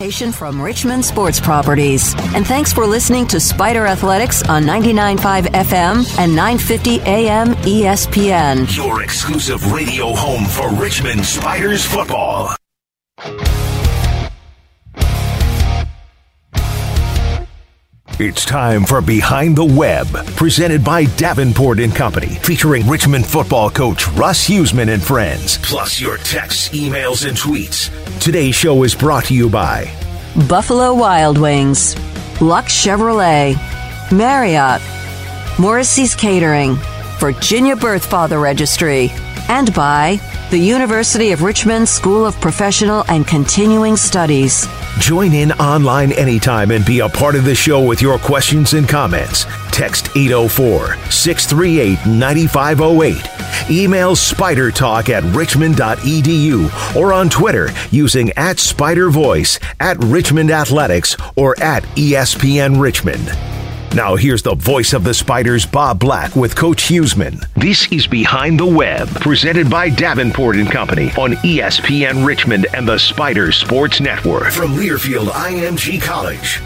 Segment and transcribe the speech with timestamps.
[0.00, 2.14] From Richmond Sports Properties.
[2.32, 8.76] And thanks for listening to Spider Athletics on 99.5 FM and 950 AM ESPN.
[8.76, 12.54] Your exclusive radio home for Richmond Spiders football.
[18.20, 24.08] It's time for Behind the Web, presented by Davenport and Company, featuring Richmond football coach
[24.08, 27.92] Russ Huesman and friends, plus your texts, emails, and tweets.
[28.20, 29.94] Today's show is brought to you by
[30.48, 31.94] Buffalo Wild Wings,
[32.40, 33.54] Lux Chevrolet,
[34.10, 34.82] Marriott,
[35.60, 36.76] Morrissey's Catering,
[37.20, 39.12] Virginia Birth Father Registry,
[39.48, 40.20] and by
[40.50, 44.66] the University of Richmond School of Professional and Continuing Studies.
[44.98, 48.88] Join in online anytime and be a part of the show with your questions and
[48.88, 49.44] comments.
[49.70, 53.70] Text 804 638 9508.
[53.70, 61.58] Email spidertalk at richmond.edu or on Twitter using at Spider Voice, at Richmond Athletics, or
[61.60, 63.57] at ESPN Richmond.
[63.94, 67.44] Now, here's the voice of the Spiders, Bob Black, with Coach Huesman.
[67.54, 72.98] This is Behind the Web, presented by Davenport and Company on ESPN Richmond and the
[72.98, 74.52] Spiders Sports Network.
[74.52, 76.60] From Learfield IMG College.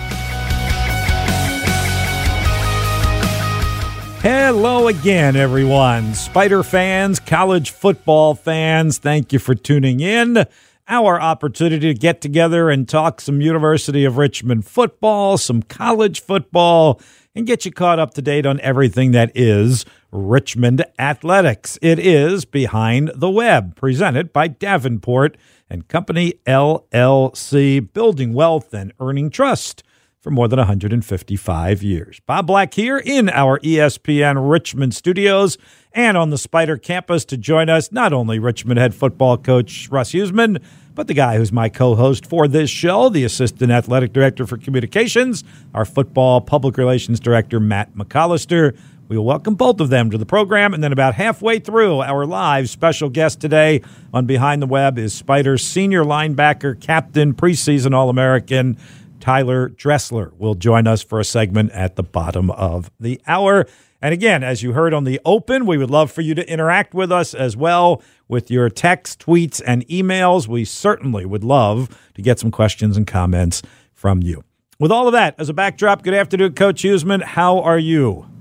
[4.22, 6.14] Hello again, everyone.
[6.14, 10.44] Spider fans, college football fans, thank you for tuning in
[10.92, 17.00] our opportunity to get together and talk some University of Richmond football, some college football,
[17.34, 21.78] and get you caught up to date on everything that is Richmond athletics.
[21.80, 25.38] It is Behind the Web, presented by Davenport
[25.70, 29.82] and Company LLC, building wealth and earning trust
[30.20, 32.20] for more than 155 years.
[32.26, 35.56] Bob Black here in our ESPN Richmond studios
[35.92, 40.12] and on the Spider campus to join us, not only Richmond head football coach Russ
[40.12, 40.62] Huesman,
[40.94, 44.56] but the guy who's my co host for this show, the assistant athletic director for
[44.56, 48.76] communications, our football public relations director, Matt McAllister.
[49.08, 50.72] We will welcome both of them to the program.
[50.72, 53.82] And then, about halfway through our live special guest today
[54.14, 58.78] on Behind the Web is Spider's senior linebacker, captain, preseason All American,
[59.22, 63.66] Tyler Dressler, will join us for a segment at the bottom of the hour.
[64.02, 66.92] And again, as you heard on the open, we would love for you to interact
[66.92, 70.48] with us as well with your text, tweets, and emails.
[70.48, 73.62] We certainly would love to get some questions and comments
[73.92, 74.42] from you.
[74.80, 77.22] With all of that as a backdrop, good afternoon, Coach Huesman.
[77.22, 78.31] How are you?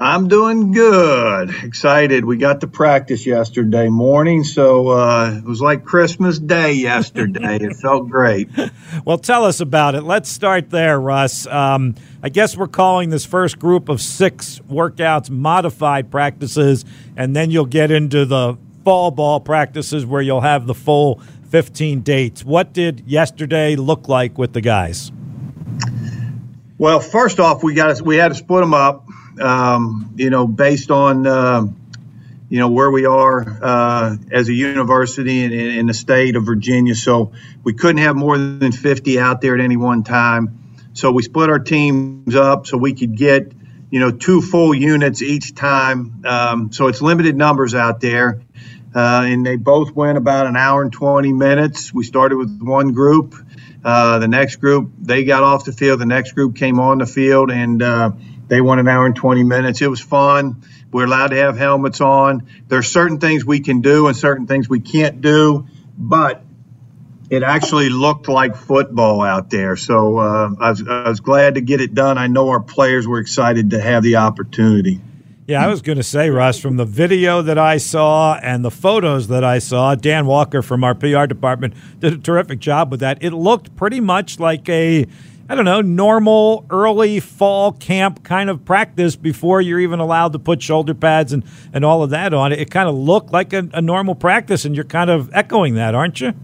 [0.00, 1.50] I'm doing good.
[1.64, 2.24] Excited.
[2.24, 7.56] We got to practice yesterday morning, so uh, it was like Christmas Day yesterday.
[7.56, 8.48] it felt great.
[9.04, 10.02] Well, tell us about it.
[10.02, 11.48] Let's start there, Russ.
[11.48, 16.84] Um, I guess we're calling this first group of six workouts modified practices,
[17.16, 21.20] and then you'll get into the fall ball practices where you'll have the full
[21.50, 22.44] 15 dates.
[22.44, 25.10] What did yesterday look like with the guys?
[26.78, 29.07] Well, first off, we got we had to split them up
[29.40, 31.66] um, you know, based on uh,
[32.48, 36.94] you know where we are uh, as a university in, in, the state of Virginia.
[36.94, 37.32] So
[37.62, 40.58] we couldn't have more than 50 out there at any one time.
[40.94, 43.52] So we split our teams up so we could get
[43.90, 46.22] you know two full units each time.
[46.24, 48.40] Um, so it's limited numbers out there.
[48.94, 51.92] Uh, and they both went about an hour and 20 minutes.
[51.92, 53.34] We started with one group.
[53.84, 56.00] Uh, the next group, they got off the field.
[56.00, 58.10] The next group came on the field, and uh,
[58.48, 59.80] they won an hour and 20 minutes.
[59.80, 60.62] It was fun.
[60.90, 62.48] We're allowed to have helmets on.
[62.68, 65.66] There are certain things we can do and certain things we can't do,
[65.96, 66.42] but
[67.30, 69.76] it actually looked like football out there.
[69.76, 72.16] So uh, I, was, I was glad to get it done.
[72.16, 75.00] I know our players were excited to have the opportunity.
[75.46, 78.70] Yeah, I was going to say, Russ, from the video that I saw and the
[78.70, 83.00] photos that I saw, Dan Walker from our PR department did a terrific job with
[83.00, 83.22] that.
[83.22, 85.06] It looked pretty much like a
[85.50, 90.38] I don't know, normal early fall camp kind of practice before you're even allowed to
[90.38, 91.42] put shoulder pads and,
[91.72, 92.52] and all of that on.
[92.52, 95.76] It, it kind of looked like a, a normal practice, and you're kind of echoing
[95.76, 96.34] that, aren't you?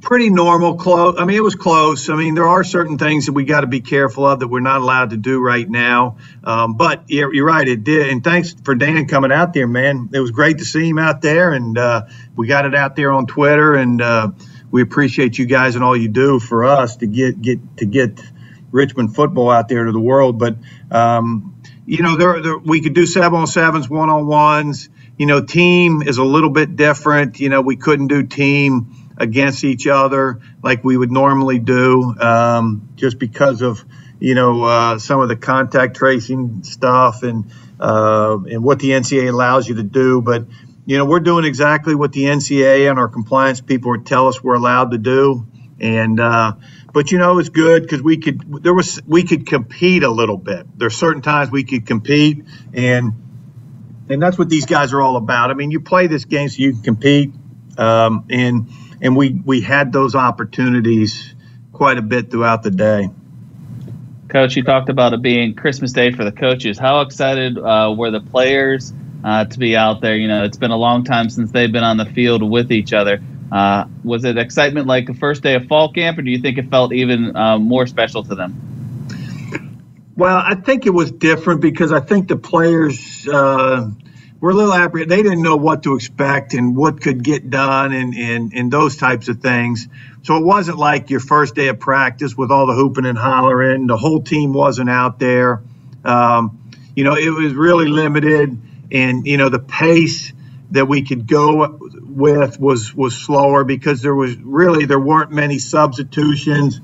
[0.00, 1.16] Pretty normal, close.
[1.18, 2.08] I mean, it was close.
[2.08, 4.60] I mean, there are certain things that we got to be careful of that we're
[4.60, 6.16] not allowed to do right now.
[6.42, 8.08] Um, but you're, you're, right, it did.
[8.08, 10.08] And thanks for Dan coming out there, man.
[10.14, 13.12] It was great to see him out there, and uh, we got it out there
[13.12, 14.30] on Twitter, and uh,
[14.70, 18.20] we appreciate you guys and all you do for us to get get to get
[18.70, 20.38] Richmond football out there to the world.
[20.38, 20.56] But
[20.90, 24.88] um, you know, there, there, we could do seven on sevens, one on ones.
[25.18, 27.40] You know, team is a little bit different.
[27.40, 32.88] You know, we couldn't do team against each other like we would normally do, um,
[32.94, 33.84] just because of
[34.18, 39.32] you know uh, some of the contact tracing stuff and uh, and what the NCAA
[39.32, 40.22] allows you to do.
[40.22, 40.46] But
[40.90, 44.42] you know, we're doing exactly what the NCAA and our compliance people would tell us
[44.42, 45.46] we're allowed to do.
[45.78, 46.54] and uh,
[46.92, 50.36] but you know it's good because we could there was we could compete a little
[50.36, 50.66] bit.
[50.76, 52.44] There's certain times we could compete,
[52.74, 53.12] and
[54.08, 55.52] and that's what these guys are all about.
[55.52, 57.34] I mean, you play this game so you can compete,
[57.78, 58.68] um, and
[59.00, 61.36] and we we had those opportunities
[61.72, 63.10] quite a bit throughout the day.
[64.28, 66.80] Coach, you talked about it being Christmas Day for the coaches.
[66.80, 68.92] How excited uh, were the players
[69.24, 70.16] uh, to be out there?
[70.16, 72.92] You know, it's been a long time since they've been on the field with each
[72.92, 73.22] other.
[73.50, 76.58] Uh, was it excitement like the first day of fall camp, or do you think
[76.58, 78.70] it felt even uh, more special to them?
[80.16, 83.88] Well, I think it was different because I think the players uh,
[84.38, 85.08] were a little apprehensive.
[85.08, 88.96] They didn't know what to expect and what could get done and, and, and those
[88.96, 89.88] types of things.
[90.22, 93.86] So it wasn't like your first day of practice with all the hooping and hollering.
[93.86, 95.62] The whole team wasn't out there.
[96.04, 96.58] Um,
[96.94, 98.60] you know, it was really limited,
[98.92, 100.32] and you know the pace
[100.72, 105.58] that we could go with was was slower because there was really there weren't many
[105.58, 106.80] substitutions.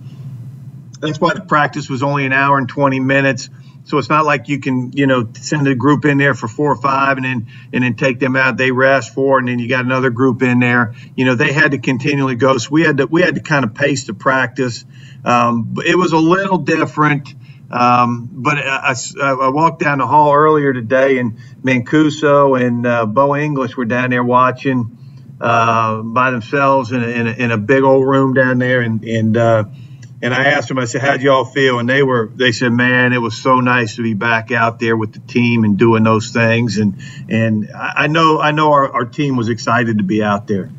[1.01, 3.51] That's why the practice was only an hour and 20 minutes.
[3.85, 6.73] So it's not like you can, you know, send a group in there for four
[6.73, 8.57] or five and then and then take them out.
[8.57, 10.95] They rest four and then you got another group in there.
[11.15, 12.59] You know, they had to continually go.
[12.59, 14.85] So we had to we had to kind of pace the practice.
[15.25, 17.33] Um, but it was a little different.
[17.77, 23.05] Um, but I, I, I, walked down the hall earlier today, and Mancuso and uh,
[23.05, 24.97] Bo English were down there watching
[25.43, 29.05] uh, by themselves in a, in, a, in a, big old room down there, and
[29.05, 29.65] and uh,
[30.23, 33.13] and I asked them, I said, "How'd y'all feel?" And they were, they said, "Man,
[33.13, 36.31] it was so nice to be back out there with the team and doing those
[36.31, 40.47] things." And and I know, I know our, our team was excited to be out
[40.47, 40.71] there.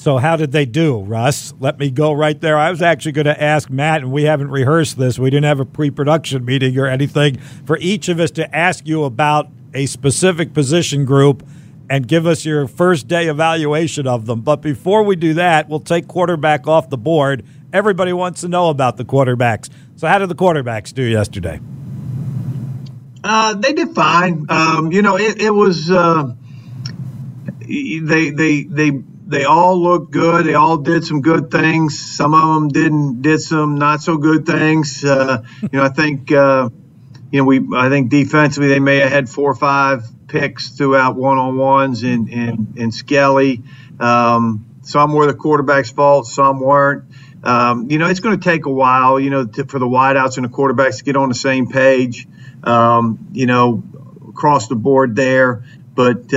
[0.00, 1.52] So how did they do, Russ?
[1.60, 2.56] Let me go right there.
[2.56, 5.18] I was actually going to ask Matt, and we haven't rehearsed this.
[5.18, 9.04] We didn't have a pre-production meeting or anything for each of us to ask you
[9.04, 11.46] about a specific position group
[11.90, 14.40] and give us your first day evaluation of them.
[14.40, 17.44] But before we do that, we'll take quarterback off the board.
[17.70, 19.68] Everybody wants to know about the quarterbacks.
[19.96, 21.60] So how did the quarterbacks do yesterday?
[23.22, 24.46] Uh, they did fine.
[24.48, 26.32] Um, you know, it, it was uh,
[27.58, 30.44] they they they they all looked good.
[30.44, 31.98] They all did some good things.
[31.98, 35.04] Some of them didn't did some not so good things.
[35.04, 36.68] Uh, you know, I think uh,
[37.30, 41.14] you know we I think defensively they may have had four or five picks throughout
[41.14, 43.62] one on ones and and and Skelly.
[44.00, 46.26] Um, some were the quarterback's fault.
[46.26, 47.04] Some weren't.
[47.44, 49.20] Um, you know, it's going to take a while.
[49.20, 52.26] You know, to, for the wideouts and the quarterbacks to get on the same page.
[52.64, 53.84] Um, you know,
[54.28, 56.34] across the board there, but.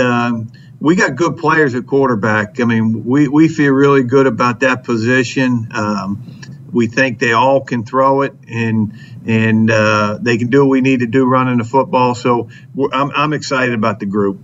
[0.84, 2.60] We got good players at quarterback.
[2.60, 5.70] I mean, we, we feel really good about that position.
[5.72, 6.22] Um,
[6.74, 8.92] we think they all can throw it and
[9.26, 12.16] and uh, they can do what we need to do running the football.
[12.16, 12.50] So
[12.92, 14.42] I'm, I'm excited about the group.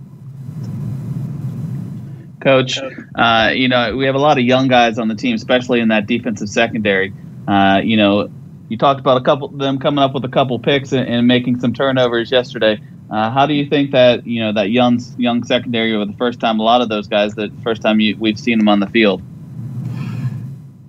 [2.40, 2.78] Coach,
[3.14, 5.88] uh, you know, we have a lot of young guys on the team, especially in
[5.88, 7.12] that defensive secondary.
[7.46, 8.30] Uh, you know,
[8.70, 11.60] you talked about a couple them coming up with a couple picks and, and making
[11.60, 12.80] some turnovers yesterday.
[13.10, 16.38] Uh, how do you think that you know that young young secondary for the first
[16.38, 16.60] time?
[16.60, 19.20] A lot of those guys, the first time you, we've seen them on the field.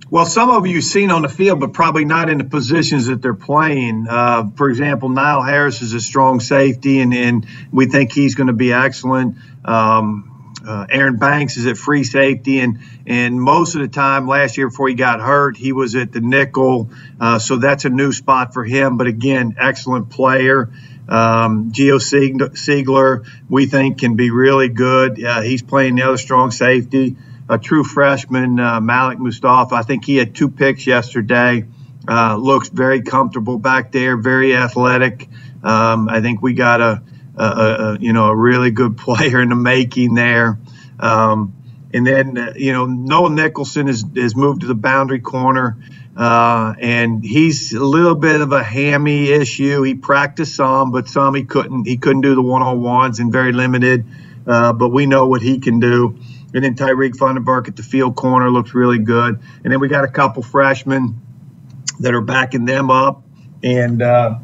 [0.08, 3.06] Well, some of you have seen on the field, but probably not in the positions
[3.06, 4.06] that they're playing.
[4.08, 8.48] Uh, for example, Niall Harris is a strong safety, and, and we think he's going
[8.48, 9.38] to be excellent.
[9.64, 10.28] Um,
[10.66, 14.68] uh, Aaron Banks is at free safety, and and most of the time last year
[14.68, 16.90] before he got hurt, he was at the nickel.
[17.18, 18.96] Uh, so that's a new spot for him.
[18.96, 20.70] But again, excellent player.
[21.08, 25.22] Um, Geo Siegler, we think, can be really good.
[25.22, 27.16] Uh, he's playing the other strong safety.
[27.48, 29.74] A true freshman, uh, Malik Mustafa.
[29.74, 31.66] I think he had two picks yesterday.
[32.08, 35.28] Uh, looks very comfortable back there, very athletic.
[35.62, 37.02] Um, I think we got a,
[37.36, 40.58] a, a, you know a really good player in the making there.
[40.98, 41.54] Um,
[41.92, 45.76] and then uh, you know Noah Nicholson has, has moved to the boundary corner.
[46.16, 49.82] Uh, and he's a little bit of a hammy issue.
[49.82, 51.86] He practiced some, but some he couldn't.
[51.86, 54.04] He couldn't do the one on ones and very limited.
[54.46, 56.18] Uh, but we know what he can do.
[56.54, 59.40] And then Tyreek Funderburk at the field corner looks really good.
[59.64, 61.20] And then we got a couple freshmen
[62.00, 63.22] that are backing them up,
[63.62, 64.38] and uh,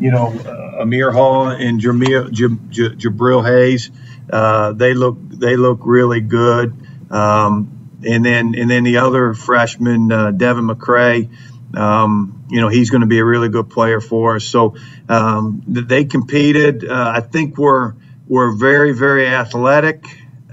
[0.00, 3.90] you know uh, Amir Hall and Jamil, Jabril Hayes.
[4.30, 6.74] Uh, they look they look really good.
[7.10, 11.30] Um, and then and then the other freshman, uh, Devin McCray.
[11.76, 14.44] Um, you know he's going to be a really good player for us.
[14.44, 14.76] So
[15.08, 16.88] um, they competed.
[16.88, 17.94] Uh, I think we're
[18.28, 20.04] we're very very athletic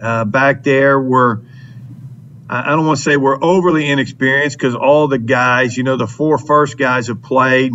[0.01, 0.99] uh, back there.
[0.99, 1.39] We're
[2.49, 6.07] I don't want to say we're overly inexperienced because all the guys, you know, the
[6.07, 7.73] four first guys have played.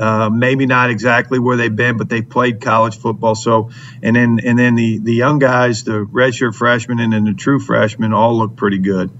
[0.00, 3.34] Uh, maybe not exactly where they've been, but they played college football.
[3.34, 3.70] So,
[4.02, 7.60] and then and then the the young guys, the redshirt freshmen and then the true
[7.60, 9.10] freshmen, all look pretty good.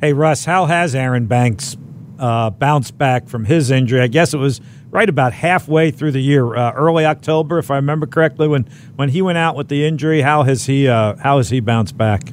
[0.00, 1.76] Hey Russ, how has Aaron Banks
[2.22, 4.00] uh, bounced back from his injury.
[4.00, 4.60] I guess it was
[4.90, 9.08] right about halfway through the year, uh, early October, if I remember correctly, when when
[9.08, 10.22] he went out with the injury.
[10.22, 12.32] How has he uh, how has he bounced back?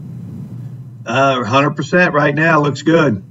[1.06, 3.24] Uh, hundred percent right now looks good.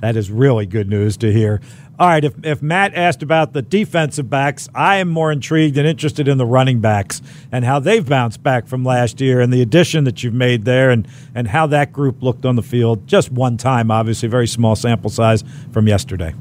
[0.00, 1.62] That is really good news to hear.
[1.98, 5.86] All right, if, if Matt asked about the defensive backs, I am more intrigued and
[5.86, 7.20] interested in the running backs
[7.52, 10.90] and how they've bounced back from last year and the addition that you've made there
[10.90, 14.74] and, and how that group looked on the field just one time, obviously, very small
[14.74, 16.34] sample size from yesterday.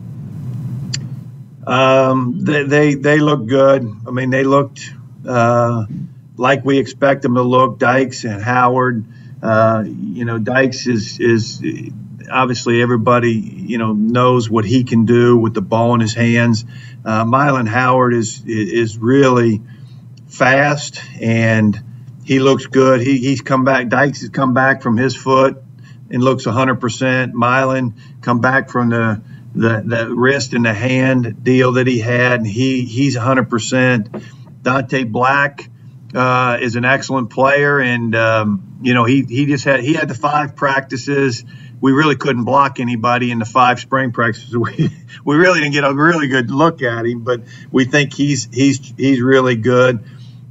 [1.68, 3.88] Um, they, they, they look good.
[4.08, 4.90] I mean, they looked
[5.28, 5.86] uh,
[6.38, 7.78] like we expect them to look.
[7.78, 9.06] Dykes and Howard.
[9.44, 11.62] Uh, you know, Dykes is is
[12.30, 16.66] obviously everybody you know knows what he can do with the ball in his hands.
[17.06, 19.62] Uh, Mylon Howard is is really
[20.28, 21.82] fast and
[22.24, 23.02] he looks good.
[23.02, 23.90] He, he's come back.
[23.90, 25.62] Dykes has come back from his foot
[26.10, 27.34] and looks 100%.
[27.34, 29.22] Mylon come back from the,
[29.54, 34.24] the the wrist and the hand deal that he had, and he he's 100%.
[34.62, 35.70] Dante Black
[36.14, 40.08] uh, is an excellent player, and um, you know he he just had he had
[40.08, 41.44] the five practices
[41.82, 44.56] we really couldn't block anybody in the five spring practices.
[44.62, 44.90] We
[45.26, 48.94] we really didn't get a really good look at him, but we think he's he's
[48.96, 50.04] he's really good.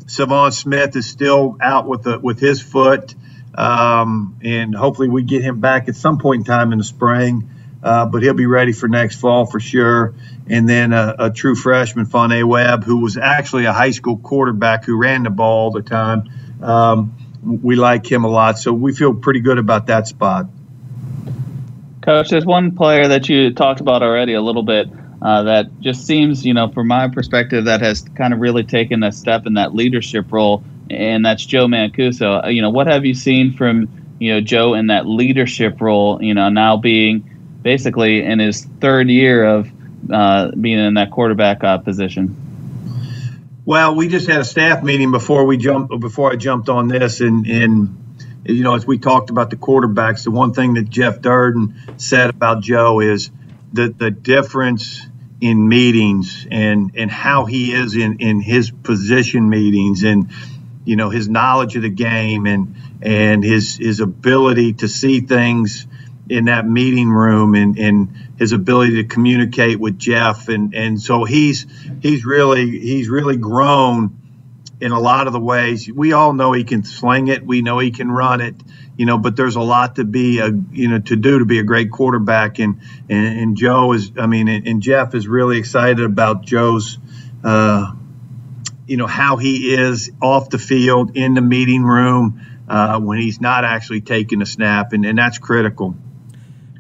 [0.06, 3.14] Savon Smith is still out with the with his foot,
[3.54, 7.48] um, and hopefully we get him back at some point in time in the spring.
[7.82, 10.14] Uh, but he'll be ready for next fall for sure.
[10.46, 14.84] And then a, a true freshman, Fane Webb, who was actually a high school quarterback
[14.84, 16.28] who ran the ball all the time.
[16.60, 20.46] Um, we like him a lot, so we feel pretty good about that spot.
[22.02, 24.88] Coach, there's one player that you talked about already a little bit
[25.20, 29.02] uh, that just seems, you know, from my perspective, that has kind of really taken
[29.02, 32.44] a step in that leadership role, and that's Joe Mancuso.
[32.44, 36.22] Uh, you know, what have you seen from, you know, Joe in that leadership role,
[36.22, 39.70] you know, now being basically in his third year of
[40.10, 42.34] uh, being in that quarterback uh, position?
[43.66, 47.20] Well, we just had a staff meeting before we jumped before I jumped on this,
[47.20, 47.99] and, and
[48.44, 52.30] you know, as we talked about the quarterbacks, the one thing that Jeff Durden said
[52.30, 53.30] about Joe is
[53.74, 55.06] that the difference
[55.40, 60.30] in meetings and and how he is in in his position meetings and
[60.84, 65.86] you know his knowledge of the game and and his his ability to see things
[66.30, 70.48] in that meeting room and and his ability to communicate with Jeff.
[70.48, 71.66] And and so he's
[72.00, 74.19] he's really he's really grown
[74.80, 75.90] in a lot of the ways.
[75.90, 77.44] We all know he can sling it.
[77.44, 78.54] We know he can run it.
[78.96, 81.58] You know, but there's a lot to be a you know to do to be
[81.58, 82.58] a great quarterback.
[82.58, 86.98] And and, and Joe is, I mean, and, Jeff is really excited about Joe's.
[87.42, 87.94] Uh,
[88.86, 93.40] you know how he is off the field in the meeting room uh, when he's
[93.40, 95.94] not actually taking a snap, and, and that's critical.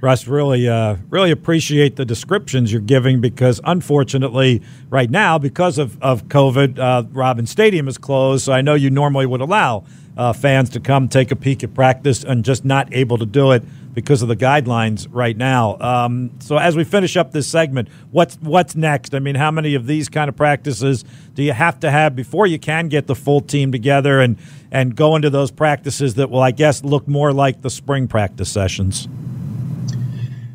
[0.00, 6.02] Russ, really, uh, really appreciate the descriptions you're giving because, unfortunately, right now, because of,
[6.02, 8.44] of COVID, uh, Robins Stadium is closed.
[8.44, 9.84] So I know you normally would allow
[10.16, 13.52] uh, fans to come take a peek at practice and just not able to do
[13.52, 15.76] it because of the guidelines right now.
[15.80, 19.14] Um, so as we finish up this segment, what's what's next?
[19.14, 21.04] I mean, how many of these kind of practices
[21.34, 24.38] do you have to have before you can get the full team together and
[24.70, 28.50] and go into those practices that will, I guess, look more like the spring practice
[28.50, 29.08] sessions?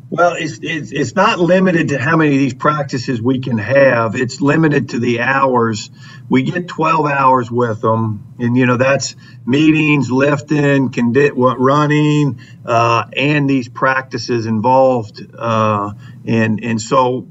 [0.08, 4.14] Well, it's, it's, it's not limited to how many of these practices we can have.
[4.14, 5.90] It's limited to the hours.
[6.28, 13.06] We get 12 hours with them, and you know that's meetings, lifting, condi- running, uh,
[13.16, 15.26] and these practices involved.
[15.36, 15.94] Uh,
[16.24, 17.26] and and so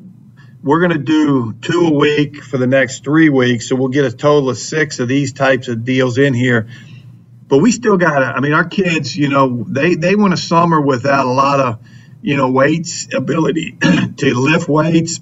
[0.62, 3.70] we're going to do two a week for the next three weeks.
[3.70, 6.68] So we'll get a total of six of these types of deals in here.
[7.48, 8.26] But we still got to.
[8.26, 11.80] I mean, our kids, you know, they they want a summer without a lot of
[12.26, 13.78] you know, weights, ability
[14.18, 15.20] to lift weights,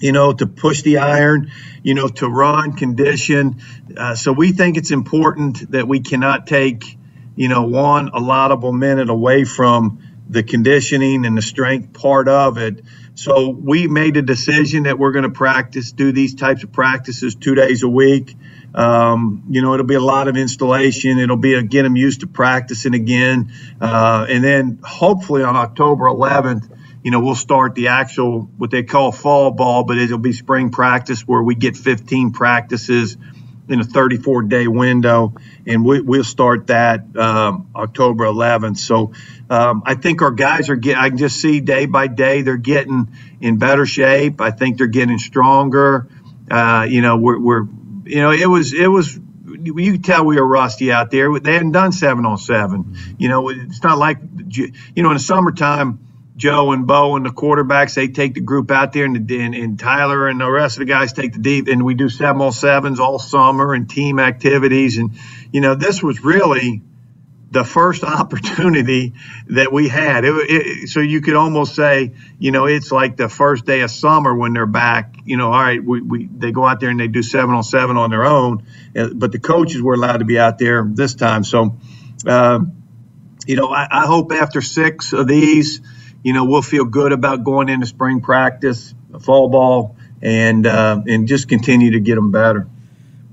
[0.00, 3.60] you know, to push the iron, you know, to run, condition.
[3.94, 6.96] Uh, so we think it's important that we cannot take,
[7.36, 12.82] you know, one allotable minute away from the conditioning and the strength part of it.
[13.14, 17.34] So we made a decision that we're going to practice, do these types of practices
[17.34, 18.34] two days a week.
[18.74, 21.18] Um, you know, it'll be a lot of installation.
[21.18, 23.52] It'll be a, get them used to practicing again.
[23.80, 26.68] Uh, and then hopefully on October 11th,
[27.02, 30.70] you know, we'll start the actual, what they call fall ball, but it'll be spring
[30.70, 33.16] practice where we get 15 practices
[33.68, 35.34] in a 34 day window.
[35.66, 38.78] And we, will start that um, October 11th.
[38.78, 39.12] So
[39.50, 42.56] um, I think our guys are getting, I can just see day by day, they're
[42.56, 43.08] getting
[43.40, 44.40] in better shape.
[44.40, 46.08] I think they're getting stronger.
[46.50, 47.66] Uh, you know, we're, we're
[48.04, 51.38] you know, it was it was you could tell we were rusty out there.
[51.38, 52.84] They hadn't done seven on seven.
[52.84, 53.14] Mm-hmm.
[53.18, 54.18] You know, it's not like
[54.48, 56.00] you know in the summertime
[56.36, 59.78] Joe and Bo and the quarterbacks, they take the group out there, and, and, and
[59.78, 62.52] Tyler and the rest of the guys take the deep, and we do seven on
[62.52, 64.98] sevens all summer and team activities.
[64.98, 65.12] And,
[65.52, 66.82] you know, this was really
[67.52, 69.14] the first opportunity
[69.48, 70.24] that we had.
[70.24, 73.90] It, it, so you could almost say, you know, it's like the first day of
[73.90, 75.14] summer when they're back.
[75.24, 77.62] You know, all right, we, we they go out there and they do seven on
[77.62, 78.66] seven on their own,
[78.96, 81.44] uh, but the coaches were allowed to be out there this time.
[81.44, 81.76] So,
[82.26, 82.60] uh,
[83.46, 85.80] you know, I, I hope after six of these
[86.22, 91.26] you know, we'll feel good about going into spring practice, fall ball, and uh, and
[91.26, 92.68] just continue to get them better.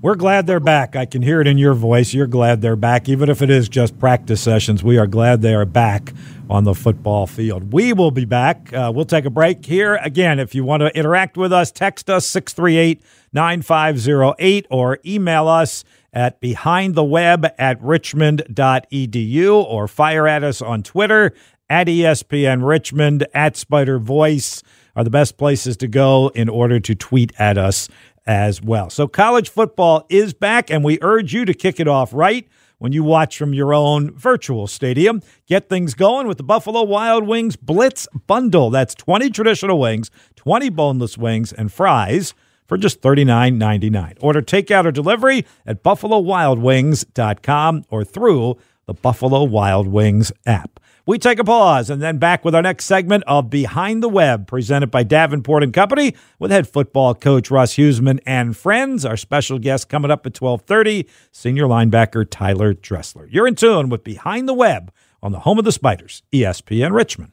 [0.01, 0.95] We're glad they're back.
[0.95, 2.13] I can hear it in your voice.
[2.13, 4.81] You're glad they're back, even if it is just practice sessions.
[4.81, 6.13] We are glad they are back
[6.49, 7.73] on the football field.
[7.73, 8.71] We will be back.
[8.71, 9.95] Uh, we'll take a break here.
[9.95, 13.03] Again, if you want to interact with us, text us 638
[13.33, 21.33] 9508 or email us at behindtheweb at richmond.edu or fire at us on Twitter
[21.69, 24.63] at ESPN Richmond, at Spider Voice
[24.95, 27.87] are the best places to go in order to tweet at us
[28.29, 28.91] as well.
[28.91, 32.91] So college football is back, and we urge you to kick it off right when
[32.91, 35.23] you watch from your own virtual stadium.
[35.47, 38.69] Get things going with the Buffalo Wild Wings Blitz Bundle.
[38.69, 42.35] That's 20 traditional wings, 20 boneless wings, and fries
[42.67, 44.17] for just $39.99.
[44.21, 50.78] Order takeout or delivery at buffalowildwings.com or through the Buffalo Wild Wings app.
[51.09, 54.45] We take a pause and then back with our next segment of Behind the Web,
[54.45, 59.05] presented by Davenport and Company, with head football coach Russ Huesman and friends.
[59.05, 63.25] Our special guest coming up at twelve thirty, senior linebacker Tyler Dressler.
[63.25, 67.31] You're in tune with Behind the Web on the home of the Spiders, ESPN Richmond.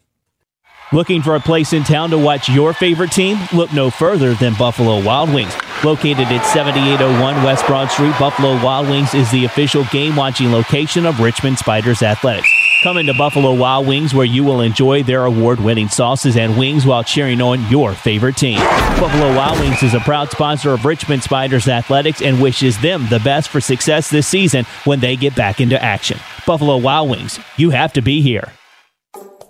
[0.90, 3.36] Looking for a place in town to watch your favorite team?
[3.52, 5.54] Look no further than Buffalo Wild Wings.
[5.84, 11.04] Located at 7801 West Broad Street, Buffalo Wild Wings is the official game watching location
[11.04, 12.55] of Richmond Spiders Athletics.
[12.86, 16.86] Come into Buffalo Wild Wings where you will enjoy their award winning sauces and wings
[16.86, 18.58] while cheering on your favorite team.
[18.60, 23.18] Buffalo Wild Wings is a proud sponsor of Richmond Spiders Athletics and wishes them the
[23.18, 26.20] best for success this season when they get back into action.
[26.46, 28.52] Buffalo Wild Wings, you have to be here.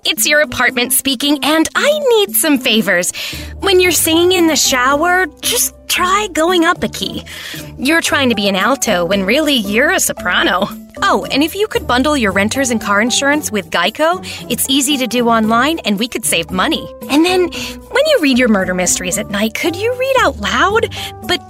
[0.08, 3.10] It's your apartment speaking, and I need some favors.
[3.58, 7.24] When you're singing in the shower, just try going up a key.
[7.76, 10.68] You're trying to be an alto when really you're a soprano.
[10.98, 14.96] Oh, and if you could bundle your renters and car insurance with Geico, it's easy
[14.98, 16.88] to do online and we could save money.
[17.10, 20.94] And then, when you read your murder mysteries at night, could you read out loud?
[21.26, 21.40] But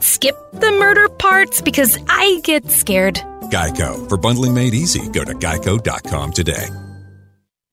[0.00, 3.14] skip the murder parts because I get scared.
[3.44, 4.06] Geico.
[4.10, 6.68] For bundling made easy, go to geico.com today.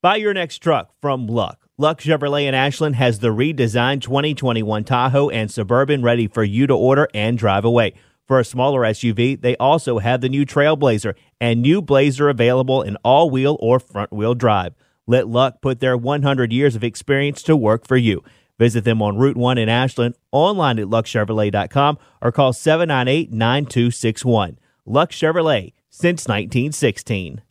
[0.02, 1.60] Buy your next truck from Luck.
[1.78, 6.74] Luck Chevrolet in Ashland has the redesigned 2021 Tahoe and Suburban ready for you to
[6.74, 7.94] order and drive away.
[8.28, 12.96] For a smaller SUV, they also have the new Trailblazer and new Blazer available in
[13.04, 14.74] all wheel or front wheel drive.
[15.06, 18.24] Let Luck put their 100 years of experience to work for you.
[18.58, 24.58] Visit them on Route 1 in Ashland, online at luckchevrolet.com, or call 798 9261.
[24.88, 27.42] Luck Chevrolet, since 1916.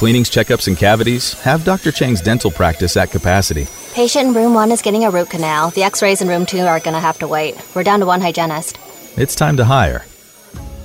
[0.00, 1.34] Cleanings, checkups, and cavities?
[1.42, 1.92] Have Dr.
[1.92, 3.66] Chang's dental practice at capacity.
[3.92, 5.68] Patient in room one is getting a root canal.
[5.68, 7.54] The x rays in room two are going to have to wait.
[7.74, 8.78] We're down to one hygienist.
[9.18, 10.06] It's time to hire.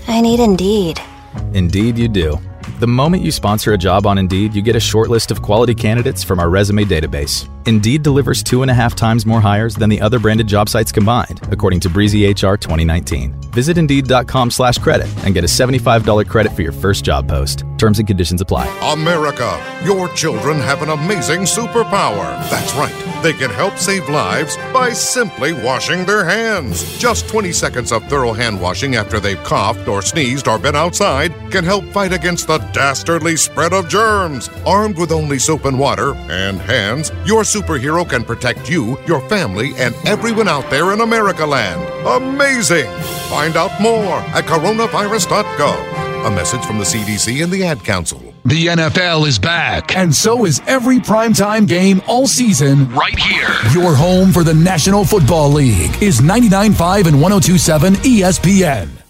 [0.10, 1.00] I need Indeed.
[1.54, 2.40] Indeed, you do.
[2.80, 5.76] The moment you sponsor a job on Indeed, you get a short list of quality
[5.76, 7.48] candidates from our resume database.
[7.68, 10.92] Indeed delivers two and a half times more hires than the other branded job sites
[10.92, 13.34] combined, according to Breezy HR 2019.
[13.52, 17.64] Visit Indeed.com slash credit and get a $75 credit for your first job post.
[17.78, 18.68] Terms and conditions apply.
[18.82, 22.38] America, your children have an amazing superpower.
[22.50, 22.94] That's right.
[23.22, 26.98] They can help save lives by simply washing their hands.
[27.00, 31.34] Just 20 seconds of thorough hand washing after they've coughed or sneezed or been outside
[31.52, 34.50] can help fight against the dastardly spread of germs.
[34.66, 39.74] Armed with only soap and water and hands, your superhero can protect you, your family,
[39.78, 41.82] and everyone out there in America land.
[42.08, 42.92] Amazing!
[43.30, 46.28] Find out more at coronavirus.gov.
[46.28, 48.34] A message from the CDC and the Ad Council.
[48.46, 53.50] The NFL is back, and so is every primetime game all season right here.
[53.74, 59.05] Your home for the National Football League is 99.5 and 102.7 ESPN.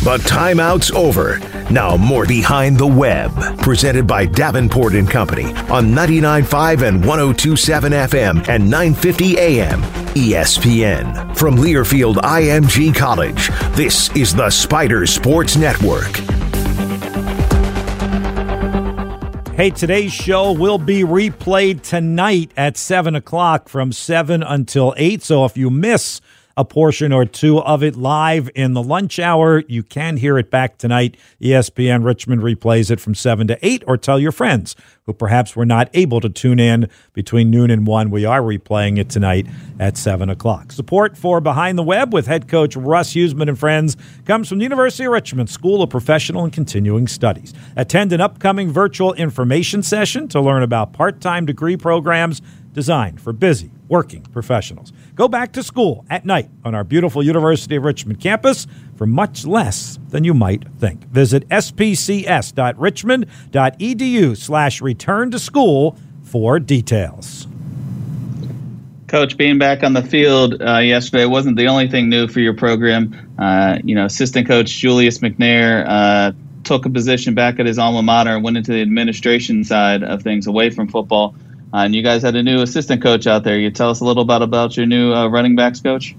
[0.00, 1.38] The timeout's over.
[1.70, 8.48] Now more behind the web, presented by Davenport and Company on 99.5 and 102.7 FM
[8.48, 9.82] and 950 AM.
[10.14, 11.36] ESPN.
[11.36, 16.16] From Learfield IMG College, this is the Spider Sports Network.
[19.54, 25.22] Hey, today's show will be replayed tonight at 7 o'clock from 7 until 8.
[25.22, 26.22] So if you miss
[26.60, 29.64] a portion or two of it live in the lunch hour.
[29.66, 31.16] You can hear it back tonight.
[31.40, 35.64] ESPN Richmond replays it from 7 to 8, or tell your friends who perhaps were
[35.64, 38.10] not able to tune in between noon and 1.
[38.10, 39.46] We are replaying it tonight
[39.78, 40.70] at 7 o'clock.
[40.70, 43.96] Support for Behind the Web with head coach Russ Huesman and friends
[44.26, 47.54] comes from the University of Richmond School of Professional and Continuing Studies.
[47.74, 52.42] Attend an upcoming virtual information session to learn about part time degree programs
[52.74, 54.92] designed for busy working professionals.
[55.20, 59.44] Go back to school at night on our beautiful University of Richmond campus for much
[59.44, 61.04] less than you might think.
[61.08, 67.46] Visit spcs.richmond.edu slash return to school for details.
[69.08, 72.54] Coach, being back on the field uh, yesterday wasn't the only thing new for your
[72.54, 73.14] program.
[73.38, 76.32] Uh, you know, assistant coach Julius McNair uh,
[76.64, 80.22] took a position back at his alma mater and went into the administration side of
[80.22, 81.34] things away from football.
[81.72, 83.58] Uh, and you guys had a new assistant coach out there.
[83.58, 86.16] You tell us a little bit about your new uh, running backs coach.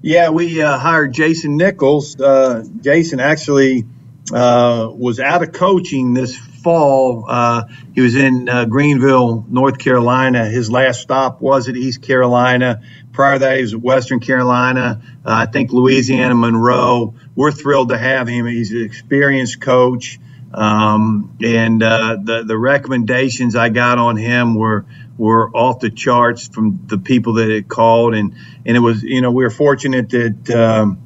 [0.00, 2.18] Yeah, we uh, hired Jason Nichols.
[2.18, 3.84] Uh, Jason actually
[4.32, 7.26] uh, was out of coaching this fall.
[7.28, 10.46] Uh, he was in Greenville, North Carolina.
[10.46, 12.82] His last stop was at East Carolina.
[13.12, 15.00] Prior to that, he was at Western Carolina.
[15.24, 17.14] I think Louisiana Monroe.
[17.34, 18.46] We're thrilled to have him.
[18.46, 20.18] He's an experienced coach.
[20.54, 24.86] Um, and uh, the the recommendations I got on him were
[25.18, 29.20] were off the charts from the people that had called, and and it was you
[29.20, 31.00] know we were fortunate that um,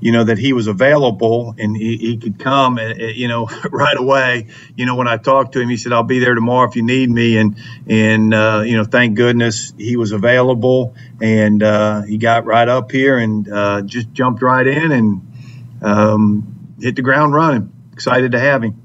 [0.00, 3.46] you know that he was available and he, he could come uh, uh, you know
[3.70, 4.48] right away.
[4.74, 6.82] You know when I talked to him, he said I'll be there tomorrow if you
[6.82, 12.16] need me, and and uh, you know thank goodness he was available and uh, he
[12.16, 15.32] got right up here and uh, just jumped right in and
[15.82, 17.70] um, hit the ground running.
[17.92, 18.83] Excited to have him.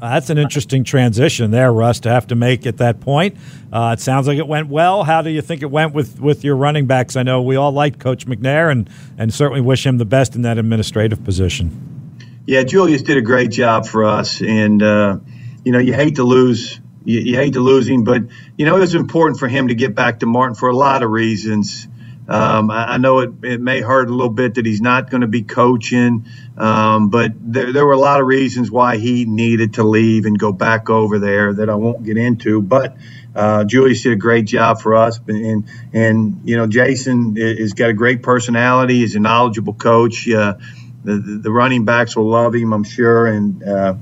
[0.00, 3.36] Uh, that's an interesting transition there, Russ, to have to make at that point.
[3.70, 5.04] Uh, it sounds like it went well.
[5.04, 7.16] How do you think it went with, with your running backs?
[7.16, 10.42] I know we all like Coach McNair and, and certainly wish him the best in
[10.42, 12.30] that administrative position.
[12.46, 14.40] Yeah, Julius did a great job for us.
[14.40, 15.18] And, uh,
[15.64, 16.80] you know, you hate to lose.
[17.04, 18.22] You, you hate to lose him, but,
[18.56, 21.02] you know, it was important for him to get back to Martin for a lot
[21.02, 21.88] of reasons.
[22.30, 25.22] Um, I, I, know it, it may hurt a little bit that he's not going
[25.22, 29.74] to be coaching, um, but there, there, were a lot of reasons why he needed
[29.74, 32.62] to leave and go back over there that I won't get into.
[32.62, 32.96] But
[33.34, 37.90] uh, Julius did a great job for us, and and you know Jason has got
[37.90, 38.98] a great personality.
[38.98, 40.28] He's a knowledgeable coach.
[40.28, 40.54] Uh,
[41.02, 43.94] the, the running backs will love him, I'm sure, and uh,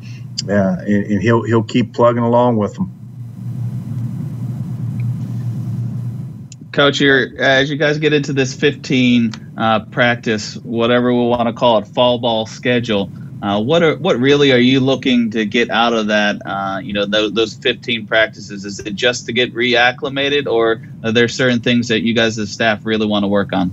[0.47, 2.98] and, and he'll he'll keep plugging along with them.
[6.79, 11.53] Coach, you're, as you guys get into this 15 uh, practice, whatever we want to
[11.53, 13.11] call it, fall ball schedule,
[13.43, 16.41] uh, what are what really are you looking to get out of that?
[16.47, 18.65] Uh, you know, those, those 15 practices.
[18.65, 22.53] Is it just to get reacclimated, or are there certain things that you guys as
[22.53, 23.73] staff really want to work on?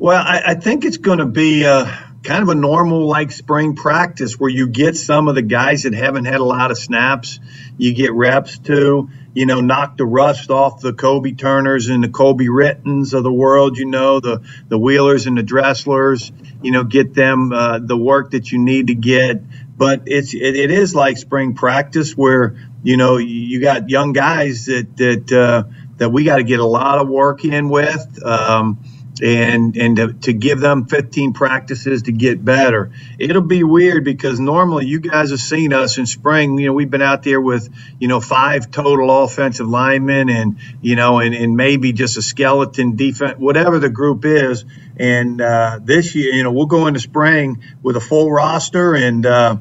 [0.00, 1.86] Well, I, I think it's going to be uh,
[2.24, 5.94] kind of a normal like spring practice where you get some of the guys that
[5.94, 7.38] haven't had a lot of snaps,
[7.78, 12.08] you get reps to you know, knock the rust off the Kobie Turners and the
[12.08, 16.32] Colby Rittens of the world, you know, the, the Wheelers and the Dresslers,
[16.62, 19.42] you know, get them uh, the work that you need to get.
[19.76, 24.66] But it's it, it is like spring practice where, you know, you got young guys
[24.66, 25.64] that that uh,
[25.96, 28.24] that we got to get a lot of work in with.
[28.24, 28.78] Um,
[29.22, 32.90] and and to, to, give them 15 practices to get better.
[33.18, 36.58] It'll be weird because normally you guys have seen us in spring.
[36.58, 37.68] You know, we've been out there with
[38.00, 42.96] you know five total offensive linemen and you know and, and maybe just a skeleton
[42.96, 44.64] defense, whatever the group is.
[44.96, 49.24] And uh, this year, you know, we'll go into spring with a full roster, and
[49.24, 49.56] uh,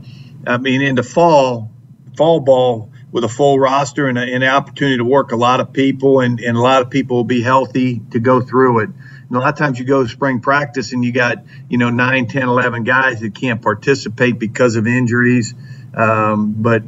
[0.47, 1.71] I mean into fall
[2.17, 5.71] fall ball with a full roster and, and an opportunity to work a lot of
[5.71, 8.89] people, and, and a lot of people will be healthy to go through it
[9.29, 11.37] a lot of times you go to spring practice and you got,
[11.69, 15.53] you know, 9, 10, 11 guys that can't participate because of injuries.
[15.95, 16.83] Um, but,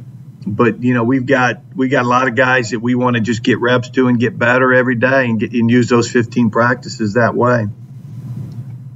[0.46, 3.22] but you know, we've got we got a lot of guys that we want to
[3.22, 6.50] just get reps to and get better every day and get and use those 15
[6.50, 7.66] practices that way.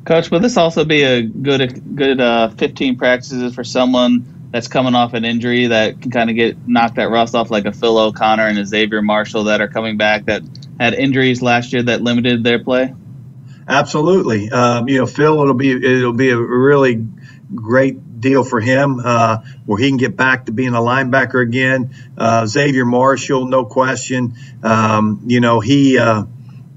[0.04, 4.94] Coach, will this also be a good good uh, 15 practices for someone that's coming
[4.94, 7.98] off an injury that can kind of get knocked that rust off, like a Phil
[7.98, 10.42] O'Connor and a Xavier Marshall that are coming back that
[10.78, 12.94] had injuries last year that limited their play?
[13.70, 14.50] Absolutely.
[14.50, 17.06] Um, you know, Phil, it'll be it'll be a really
[17.54, 21.94] great deal for him uh, where he can get back to being a linebacker again.
[22.18, 24.34] Uh, Xavier Marshall, no question.
[24.62, 25.98] Um, you know, he.
[25.98, 26.24] Uh,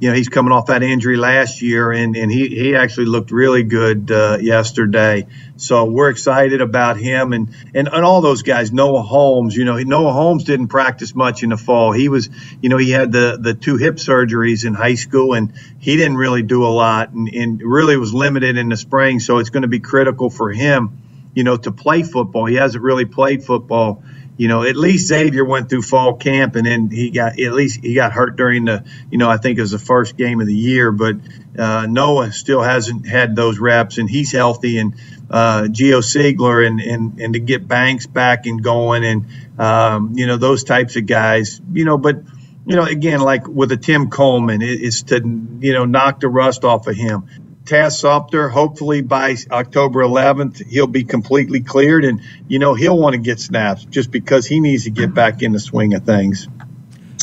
[0.03, 3.31] you know, he's coming off that injury last year, and, and he, he actually looked
[3.31, 5.27] really good uh, yesterday.
[5.55, 8.73] So we're excited about him and, and, and all those guys.
[8.73, 11.93] Noah Holmes, you know, Noah Holmes didn't practice much in the fall.
[11.93, 12.29] He was,
[12.61, 16.17] you know, he had the, the two hip surgeries in high school, and he didn't
[16.17, 19.21] really do a lot and, and really was limited in the spring.
[19.21, 21.01] So it's going to be critical for him,
[21.33, 22.45] you know, to play football.
[22.45, 24.03] He hasn't really played football
[24.35, 27.81] you know, at least Xavier went through fall camp and then he got at least
[27.83, 30.47] he got hurt during the, you know, I think it was the first game of
[30.47, 30.91] the year.
[30.91, 31.17] But
[31.57, 34.79] uh, Noah still hasn't had those reps and he's healthy.
[34.79, 34.95] And
[35.29, 39.25] uh, Geo Sigler and, and and to get Banks back and going and
[39.59, 41.61] um, you know those types of guys.
[41.71, 42.17] You know, but
[42.65, 45.15] you know again like with a Tim Coleman, it, it's to
[45.59, 47.29] you know knock the rust off of him.
[47.65, 52.03] Taz Sumter, hopefully by October 11th, he'll be completely cleared.
[52.03, 55.41] And, you know, he'll want to get snaps just because he needs to get back
[55.41, 56.47] in the swing of things.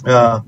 [0.04, 0.40] Uh,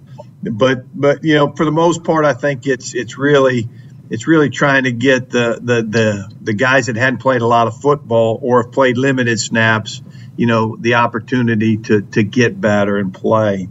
[0.42, 3.68] but, but, you know, for the most part, I think it's, it's really,
[4.08, 7.66] it's really trying to get the, the, the, the guys that hadn't played a lot
[7.66, 10.02] of football or have played limited snaps,
[10.36, 13.68] you know, the opportunity to, to get better and play.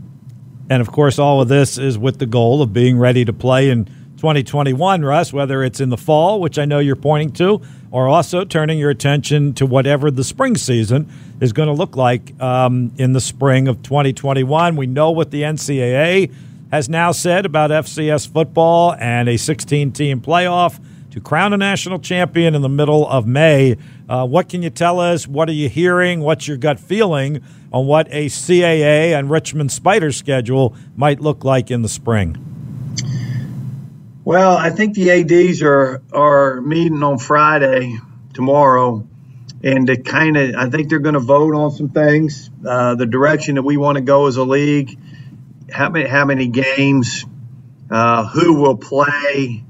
[0.69, 3.71] And of course, all of this is with the goal of being ready to play
[3.71, 3.89] and
[4.21, 8.45] 2021, Russ, whether it's in the fall, which I know you're pointing to, or also
[8.45, 13.13] turning your attention to whatever the spring season is going to look like um, in
[13.13, 14.75] the spring of 2021.
[14.75, 16.31] We know what the NCAA
[16.71, 20.79] has now said about FCS football and a 16 team playoff
[21.09, 23.75] to crown a national champion in the middle of May.
[24.07, 25.27] Uh, what can you tell us?
[25.27, 26.19] What are you hearing?
[26.19, 27.41] What's your gut feeling
[27.73, 32.50] on what a CAA and Richmond Spider schedule might look like in the spring?
[34.23, 37.97] Well, I think the ADs are are meeting on Friday
[38.35, 39.07] tomorrow,
[39.63, 43.07] and to kind of I think they're going to vote on some things, uh, the
[43.07, 44.95] direction that we want to go as a league,
[45.71, 47.25] how many how many games,
[47.89, 49.63] uh, who will play.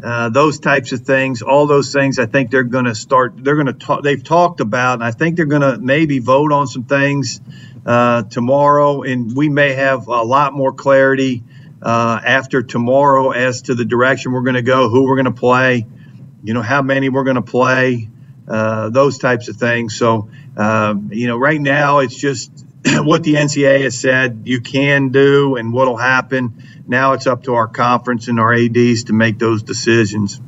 [0.00, 3.42] Uh, those types of things, all those things, I think they're going to start.
[3.42, 4.02] They're going to talk.
[4.04, 7.40] They've talked about, and I think they're going to maybe vote on some things
[7.86, 11.42] uh, tomorrow, and we may have a lot more clarity
[11.82, 15.30] uh, after tomorrow as to the direction we're going to go, who we're going to
[15.32, 15.86] play,
[16.42, 18.08] you know, how many we're going to play,
[18.48, 19.96] uh, those types of things.
[19.96, 22.50] So, um, you know, right now it's just
[22.84, 26.64] what the NCAA has said you can do and what'll happen.
[26.86, 30.40] Now it's up to our conference and our ADs to make those decisions.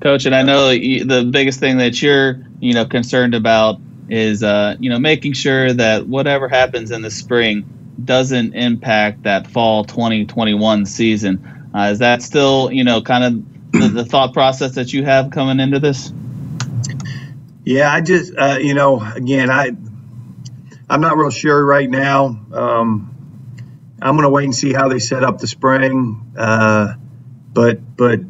[0.00, 4.76] Coach, and I know the biggest thing that you're, you know, concerned about is, uh,
[4.80, 10.86] you know, making sure that whatever happens in the spring doesn't impact that fall 2021
[10.86, 11.70] season.
[11.74, 15.30] Uh, is that still, you know, kind of the, the, thought process that you have
[15.30, 16.12] coming into this?
[17.64, 19.70] Yeah, I just, uh, you know, again, I,
[20.88, 22.26] I'm not real sure right now.
[22.52, 23.10] Um,
[24.02, 26.32] I'm going to wait and see how they set up the spring.
[26.36, 26.94] Uh,
[27.52, 28.20] but, but,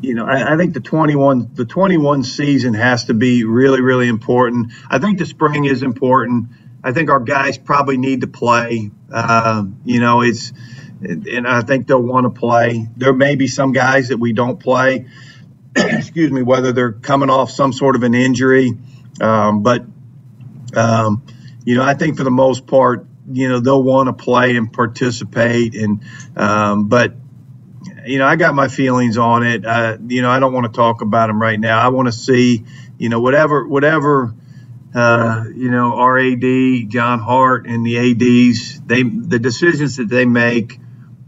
[0.00, 4.08] you know, I, I, think the 21, the 21 season has to be really, really
[4.08, 4.72] important.
[4.88, 6.48] I think the spring is important.
[6.82, 8.90] I think our guys probably need to play.
[9.12, 10.52] Uh, you know, it's
[11.00, 12.88] and I think they'll want to play.
[12.96, 15.06] There may be some guys that we don't play.
[15.76, 18.72] excuse me, whether they're coming off some sort of an injury,
[19.20, 19.84] um, but
[20.76, 21.22] um,
[21.64, 24.72] you know, I think for the most part, you know, they'll want to play and
[24.72, 25.74] participate.
[25.74, 26.02] And
[26.36, 27.14] um, but
[28.06, 29.64] you know, I got my feelings on it.
[29.64, 31.78] Uh, you know, I don't want to talk about them right now.
[31.78, 32.64] I want to see,
[32.98, 34.34] you know, whatever whatever
[34.94, 40.24] uh, you know, our AD, John Hart, and the ADs, they the decisions that they
[40.24, 40.78] make,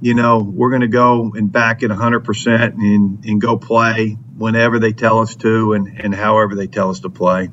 [0.01, 4.79] you know, we're going to go and back it 100% and, and go play whenever
[4.79, 7.51] they tell us to and, and however they tell us to play.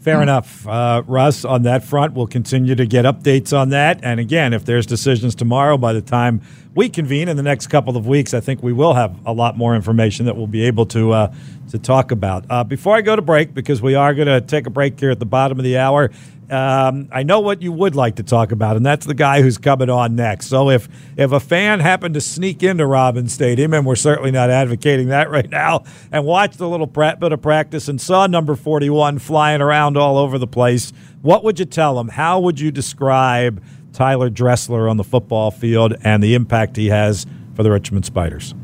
[0.00, 0.66] Fair enough.
[0.66, 4.00] Uh, Russ, on that front, we'll continue to get updates on that.
[4.02, 6.40] And again, if there's decisions tomorrow, by the time
[6.74, 9.58] we convene in the next couple of weeks, I think we will have a lot
[9.58, 11.34] more information that we'll be able to uh,
[11.70, 12.46] to talk about.
[12.48, 15.10] Uh, before I go to break, because we are going to take a break here
[15.10, 16.10] at the bottom of the hour,
[16.50, 19.58] um, I know what you would like to talk about, and that's the guy who's
[19.58, 20.46] coming on next.
[20.46, 24.50] So if if a fan happened to sneak into Robins Stadium, and we're certainly not
[24.50, 29.18] advocating that right now, and watched a little bit of practice and saw number 41
[29.18, 32.08] flying around all over the place, what would you tell them?
[32.08, 37.26] How would you describe Tyler Dressler on the football field and the impact he has
[37.54, 38.54] for the Richmond Spiders?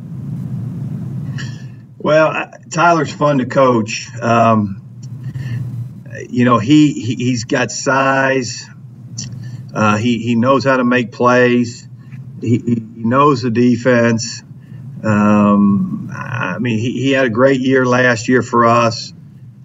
[1.98, 4.08] Well, Tyler's fun to coach.
[4.20, 4.85] Um,
[6.28, 8.68] you know, he, he has got size.
[9.74, 11.86] Uh, he he knows how to make plays.
[12.40, 14.42] He, he knows the defense.
[15.04, 19.12] Um, I mean, he, he had a great year last year for us.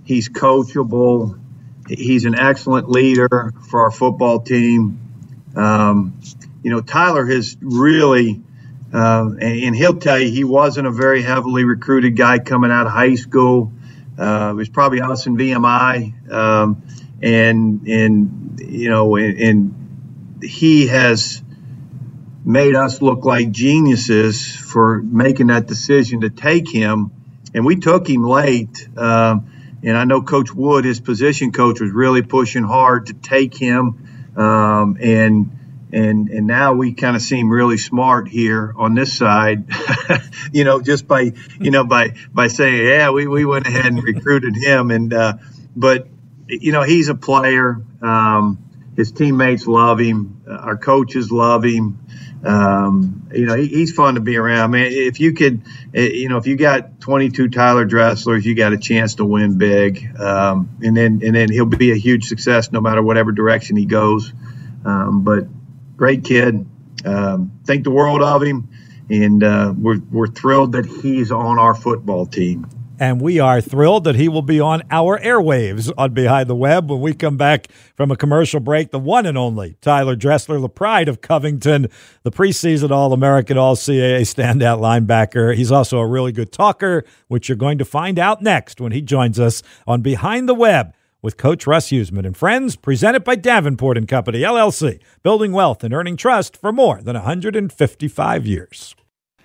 [0.03, 1.39] He's coachable.
[1.87, 4.99] He's an excellent leader for our football team.
[5.55, 6.19] Um,
[6.63, 8.41] you know, Tyler has really
[8.93, 12.87] uh, and, and, he'll tell you he wasn't a very heavily recruited guy coming out
[12.87, 13.71] of high school.
[14.17, 16.83] Uh, it was probably us and VMI, um,
[17.21, 19.77] and and you know, and, and,
[20.43, 21.43] he has
[22.43, 27.11] made us look like geniuses for making that decision to take him.
[27.53, 28.87] And we took him late.
[28.97, 29.51] Um,
[29.83, 34.33] and I know Coach Wood, his position coach, was really pushing hard to take him.
[34.35, 35.59] Um, and
[35.93, 39.65] and and now we kind of seem really smart here on this side,
[40.51, 44.03] you know, just by you know by by saying yeah we, we went ahead and
[44.03, 45.33] recruited him and uh,
[45.75, 46.07] but
[46.47, 47.81] you know he's a player.
[48.01, 50.43] Um, his teammates love him.
[50.47, 51.99] Our coaches love him.
[52.43, 54.59] Um, you know, he, he's fun to be around.
[54.59, 55.61] I Man, if you could,
[55.93, 59.57] eh, you know, if you got 22 Tyler Dresslers, you got a chance to win
[59.57, 60.19] big.
[60.19, 63.85] Um, and then and then he'll be a huge success no matter whatever direction he
[63.85, 64.33] goes.
[64.83, 65.45] Um, but
[66.01, 66.65] great kid.
[67.05, 68.67] Um, think the world of him,
[69.11, 72.67] and uh, we're we're thrilled that he's on our football team.
[72.99, 76.89] And we are thrilled that he will be on our airwaves on Behind the Web
[76.89, 78.89] when we come back from a commercial break.
[78.89, 81.87] The one and only Tyler Dressler, the pride of Covington,
[82.23, 85.55] the preseason All American, All CAA standout linebacker.
[85.55, 89.01] He's also a really good talker, which you're going to find out next when he
[89.01, 93.97] joins us on Behind the Web with Coach Russ Huesman and friends, presented by Davenport
[93.97, 98.95] and Company, LLC, building wealth and earning trust for more than 155 years.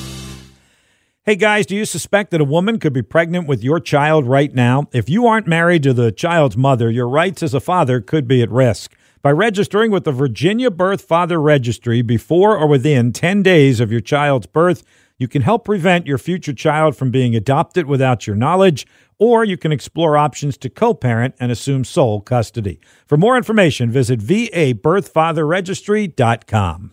[1.25, 4.53] Hey guys, do you suspect that a woman could be pregnant with your child right
[4.53, 4.89] now?
[4.91, 8.43] If you aren't married to the child's mother, your rights as a father could be
[8.43, 8.97] at risk.
[9.23, 14.01] By registering with the Virginia Birth Father Registry before or within 10 days of your
[14.01, 14.83] child's birth,
[15.17, 18.85] you can help prevent your future child from being adopted without your knowledge,
[19.17, 22.81] or you can explore options to co parent and assume sole custody.
[23.07, 26.93] For more information, visit vabirthfatherregistry.com.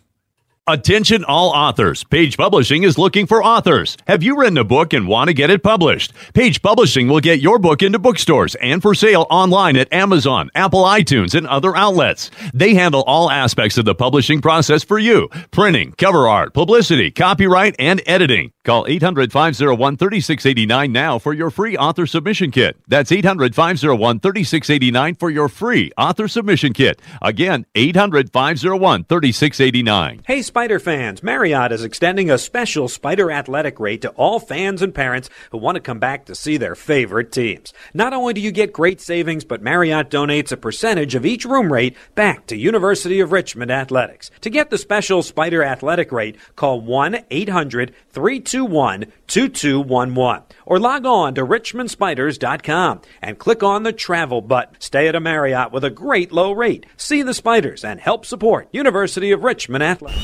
[0.72, 2.04] Attention all authors.
[2.04, 3.98] Page Publishing is looking for authors.
[4.06, 6.14] Have you written a book and want to get it published?
[6.36, 10.84] Page Publishing will get your book into bookstores and for sale online at Amazon, Apple
[10.84, 12.30] iTunes, and other outlets.
[12.54, 15.28] They handle all aspects of the publishing process for you.
[15.50, 18.52] Printing, cover art, publicity, copyright, and editing.
[18.64, 22.78] Call 800 501 3689 now for your free author submission kit.
[22.88, 27.02] That's 800 501 3689 for your free author submission kit.
[27.24, 30.22] Again, 800 501 3689.
[30.28, 34.94] Hey, Spider fans, Marriott is extending a special Spider athletic rate to all fans and
[34.94, 37.72] parents who want to come back to see their favorite teams.
[37.94, 41.72] Not only do you get great savings, but Marriott donates a percentage of each room
[41.72, 44.32] rate back to University of Richmond Athletics.
[44.42, 51.06] To get the special Spider athletic rate, call 1 800 322 221 2211 or log
[51.06, 54.76] on to richmondspiders.com and click on the travel button.
[54.80, 56.86] Stay at a Marriott with a great low rate.
[56.96, 60.24] See the Spiders and help support University of Richmond Athletics.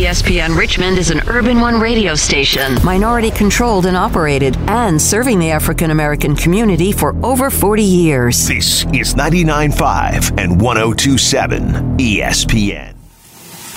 [0.00, 5.50] ESPN Richmond is an Urban One radio station, minority controlled and operated, and serving the
[5.50, 8.48] African American community for over 40 years.
[8.48, 12.99] This is 99.5 and 102.7 ESPN.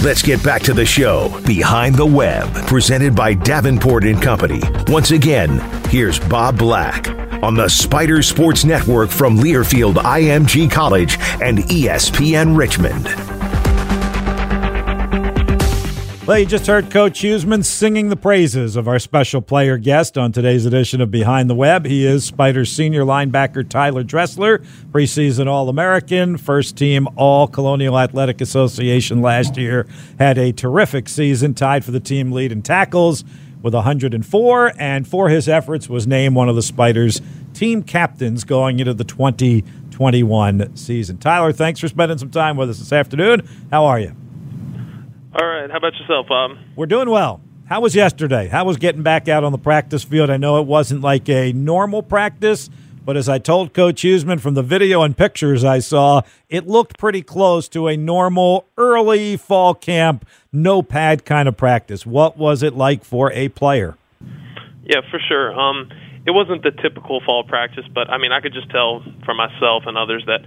[0.04, 4.60] Let's get back to the show Behind the Web, presented by Davenport and Company.
[4.89, 7.08] Once again, here's Bob Black
[7.42, 13.33] on the Spider Sports Network from Learfield IMG College and ESPN Richmond.
[16.26, 20.32] Well, you just heard Coach Huesman singing the praises of our special player guest on
[20.32, 21.86] today's edition of Behind the Web.
[21.86, 24.60] He is Spiders senior linebacker Tyler Dressler,
[24.94, 29.86] preseason All American, first team All Colonial Athletic Association last year.
[30.17, 33.26] Had a terrific season, tied for the team lead in tackles
[33.62, 37.21] with 104, and for his efforts was named one of the Spiders'
[37.54, 41.17] team captains going into the 2021 season.
[41.17, 43.46] Tyler, thanks for spending some time with us this afternoon.
[43.71, 44.15] How are you?
[45.36, 45.69] All right.
[45.69, 46.58] How about yourself, Bob?
[46.75, 47.42] We're doing well.
[47.67, 48.50] How was yesterday?
[48.50, 50.29] How was getting back out on the practice field?
[50.29, 52.69] I know it wasn't like a normal practice,
[53.04, 57.00] but as I told Coach Huesman from the video and pictures I saw, it looked
[57.00, 62.06] pretty close to a normal early fall camp, no pad kind of practice.
[62.06, 63.98] What was it like for a player?
[64.84, 65.52] Yeah, for sure.
[65.60, 65.90] Um,
[66.27, 69.84] it wasn't the typical fall practice, but I mean, I could just tell for myself
[69.88, 70.42] and others that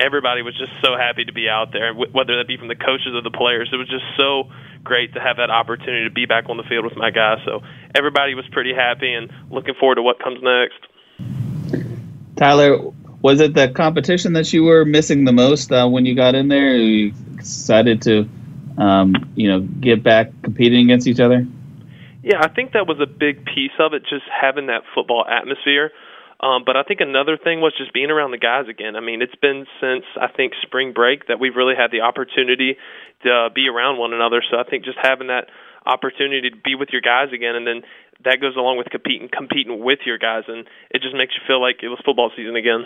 [0.00, 3.14] everybody was just so happy to be out there, whether that be from the coaches
[3.14, 3.70] or the players.
[3.72, 4.50] It was just so
[4.82, 7.38] great to have that opportunity to be back on the field with my guys.
[7.44, 7.60] So
[7.94, 10.80] everybody was pretty happy and looking forward to what comes next.
[12.36, 12.78] Tyler,
[13.22, 16.48] was it the competition that you were missing the most uh, when you got in
[16.48, 16.76] there?
[16.76, 18.28] You excited to,
[18.76, 21.46] um, you know, get back competing against each other?
[22.22, 25.92] Yeah, I think that was a big piece of it, just having that football atmosphere.
[26.44, 28.96] Um, but I think another thing was just being around the guys again.
[28.96, 32.76] I mean, it's been since I think spring break that we've really had the opportunity
[33.24, 34.44] to uh, be around one another.
[34.50, 35.48] So I think just having that
[35.86, 37.80] opportunity to be with your guys again, and then
[38.28, 41.64] that goes along with competing competing with your guys, and it just makes you feel
[41.64, 42.84] like it was football season again.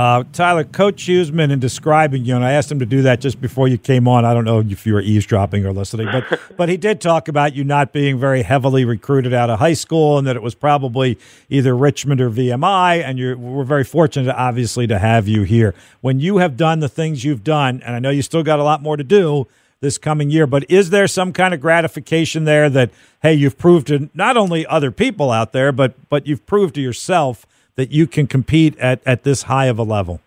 [0.00, 3.38] Uh, Tyler, Coach Huesman, in describing you, and I asked him to do that just
[3.38, 4.24] before you came on.
[4.24, 7.54] I don't know if you were eavesdropping or listening, but but he did talk about
[7.54, 11.18] you not being very heavily recruited out of high school, and that it was probably
[11.50, 13.04] either Richmond or VMI.
[13.04, 15.74] And you we're very fortunate, obviously, to have you here.
[16.00, 18.64] When you have done the things you've done, and I know you still got a
[18.64, 19.48] lot more to do
[19.82, 22.90] this coming year, but is there some kind of gratification there that
[23.20, 26.80] hey, you've proved to not only other people out there, but but you've proved to
[26.80, 27.44] yourself
[27.80, 30.20] that you can compete at, at this high of a level?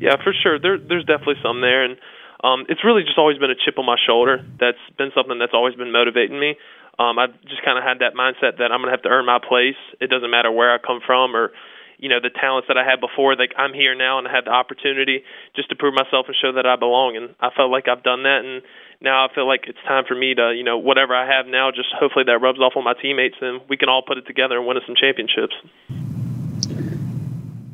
[0.00, 0.58] Yeah, for sure.
[0.58, 1.96] There, there's definitely some there, and
[2.42, 4.44] um, it's really just always been a chip on my shoulder.
[4.58, 6.56] That's been something that's always been motivating me.
[6.98, 9.38] Um, I've just kind of had that mindset that I'm to have to earn my
[9.38, 9.78] place.
[10.00, 11.52] It doesn't matter where I come from or,
[11.96, 13.36] you know, the talents that I had before.
[13.36, 15.22] Like I'm here now and I had the opportunity
[15.54, 17.16] just to prove myself and show that I belong.
[17.16, 18.60] And I felt like I've done that, and
[19.00, 21.70] now I feel like it's time for me to, you know, whatever I have now,
[21.70, 24.58] just hopefully that rubs off on my teammates, and we can all put it together
[24.58, 25.56] and win us some championships.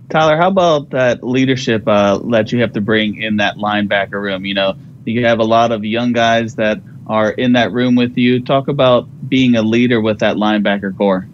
[0.08, 4.44] Tyler, how about that leadership uh, that you have to bring in that linebacker room?
[4.44, 8.16] You know, you have a lot of young guys that are in that room with
[8.16, 8.42] you.
[8.42, 11.26] Talk about being a leader with that linebacker corps.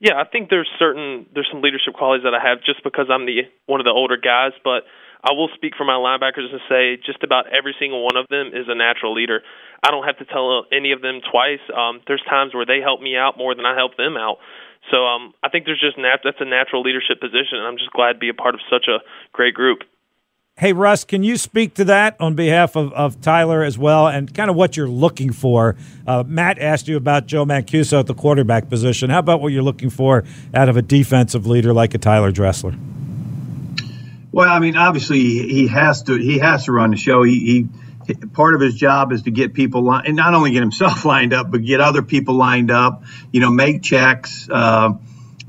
[0.00, 3.26] Yeah, I think there's certain there's some leadership qualities that I have just because I'm
[3.26, 4.84] the one of the older guys, but
[5.24, 8.48] I will speak for my linebackers and say just about every single one of them
[8.52, 9.40] is a natural leader.
[9.82, 11.64] I don't have to tell any of them twice.
[11.72, 14.36] Um, there's times where they help me out more than I help them out.
[14.90, 17.90] So um, I think there's just nat- that's a natural leadership position, and I'm just
[17.90, 18.98] glad to be a part of such a
[19.32, 19.80] great group.
[20.56, 24.32] Hey, Russ, can you speak to that on behalf of, of Tyler as well and
[24.32, 25.74] kind of what you're looking for?
[26.06, 29.10] Uh, Matt asked you about Joe Mancuso at the quarterback position.
[29.10, 30.22] How about what you're looking for
[30.54, 32.76] out of a defensive leader like a Tyler Dressler?
[34.30, 37.24] Well, I mean, obviously he has to he has to run the show.
[37.24, 37.68] He, he
[38.32, 41.32] part of his job is to get people li- and not only get himself lined
[41.32, 43.04] up, but get other people lined up.
[43.32, 44.94] You know, make checks, uh,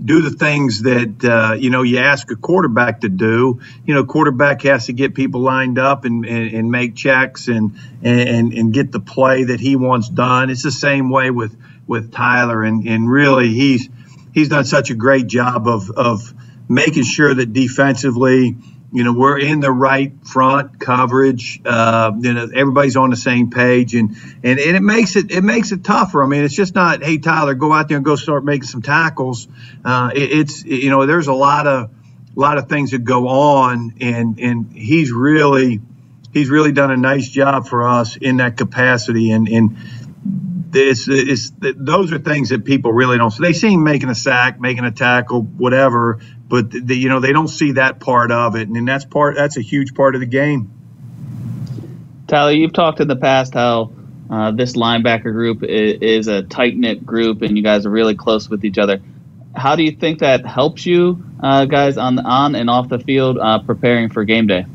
[0.03, 3.61] do the things that uh, you know you ask a quarterback to do.
[3.85, 7.77] You know, quarterback has to get people lined up and, and, and make checks and,
[8.03, 10.49] and and get the play that he wants done.
[10.49, 11.55] It's the same way with
[11.87, 13.89] with Tyler, and and really he's
[14.33, 16.33] he's done such a great job of of
[16.67, 18.55] making sure that defensively
[18.95, 23.49] you know we're in the right front coverage uh, you know everybody's on the same
[23.49, 26.73] page and, and and it makes it it makes it tougher i mean it's just
[26.73, 29.49] not hey tyler go out there and go start making some tackles
[29.83, 31.89] uh, it, it's you know there's a lot of
[32.35, 35.81] a lot of things that go on and and he's really
[36.31, 39.77] he's really done a nice job for us in that capacity and and
[40.77, 43.31] it's, it's, those are things that people really don't.
[43.31, 47.19] So they see him making a sack, making a tackle, whatever, but the, you know
[47.19, 50.21] they don't see that part of it, and that's part that's a huge part of
[50.21, 50.71] the game.
[52.27, 53.91] Tyler, you've talked in the past how
[54.29, 58.15] uh, this linebacker group is, is a tight knit group, and you guys are really
[58.15, 59.01] close with each other.
[59.55, 63.37] How do you think that helps you uh, guys on on and off the field
[63.37, 64.65] uh, preparing for game day?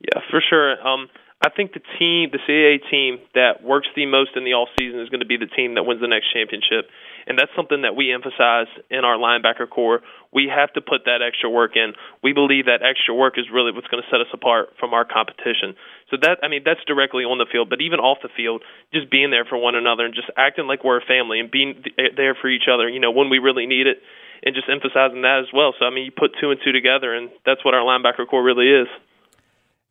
[0.00, 0.86] Yeah, for sure.
[0.86, 1.08] Um,
[1.44, 5.00] I think the team, the CAA team that works the most in the off season
[5.00, 6.88] is going to be the team that wins the next championship,
[7.26, 10.00] and that's something that we emphasize in our linebacker corps.
[10.32, 11.94] We have to put that extra work in.
[12.22, 15.04] We believe that extra work is really what's going to set us apart from our
[15.04, 15.74] competition.
[16.10, 18.62] So that I mean that's directly on the field, but even off the field,
[18.94, 21.82] just being there for one another and just acting like we're a family and being
[21.98, 22.88] eh, there for each other.
[22.88, 23.98] You know when we really need it,
[24.44, 25.74] and just emphasizing that as well.
[25.78, 28.44] So I mean you put two and two together, and that's what our linebacker corps
[28.44, 28.88] really is.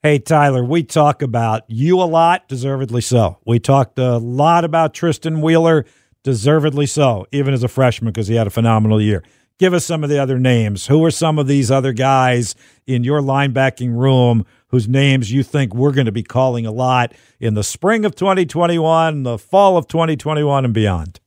[0.06, 3.40] Hey, Tyler, we talk about you a lot, deservedly so.
[3.44, 5.84] We talked a lot about Tristan Wheeler,
[6.26, 9.24] deservedly so, even as a freshman because he had a phenomenal year.
[9.60, 10.88] give us some of the other names.
[10.88, 12.56] Who are some of these other guys
[12.88, 17.14] in your linebacking room whose names you think we're going to be calling a lot
[17.40, 21.20] in the spring of 2021, the fall of 2021, and beyond?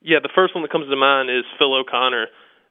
[0.00, 2.26] Yeah, the first one that comes to mind is Phil O'Connor.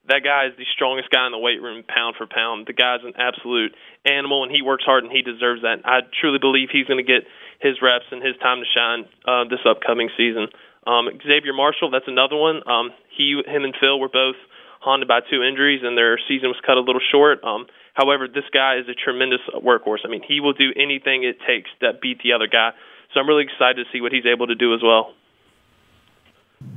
[0.08, 2.66] That guy is the strongest guy in the weight room, pound for pound.
[2.66, 3.76] The guy's an absolute
[4.10, 5.86] animal, and he works hard, and he deserves that.
[5.86, 7.30] I truly believe he's going to get
[7.62, 10.50] his reps and his time to shine uh, this upcoming season.
[10.90, 12.68] Um, Xavier Marshall, that's another one.
[12.68, 14.36] Um, he, him, and Phil were both
[14.82, 17.44] haunted by two injuries, and their season was cut a little short.
[17.44, 20.00] Um, however, this guy is a tremendous workhorse.
[20.04, 22.72] I mean, he will do anything it takes to beat the other guy.
[23.14, 25.14] So I'm really excited to see what he's able to do as well.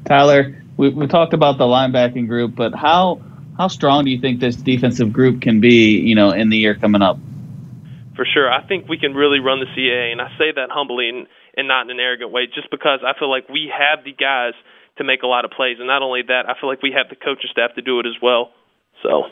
[0.04, 3.20] Tyler, we, we talked about the linebacking group, but how
[3.56, 6.74] how strong do you think this defensive group can be, you know, in the year
[6.74, 7.18] coming up?
[8.16, 11.08] For sure, I think we can really run the CAA, and I say that humbly
[11.08, 14.12] and, and not in an arrogant way, just because I feel like we have the
[14.12, 14.52] guys
[14.98, 17.08] to make a lot of plays, and not only that, I feel like we have
[17.08, 18.52] the coaching staff to do it as well.
[19.02, 19.24] So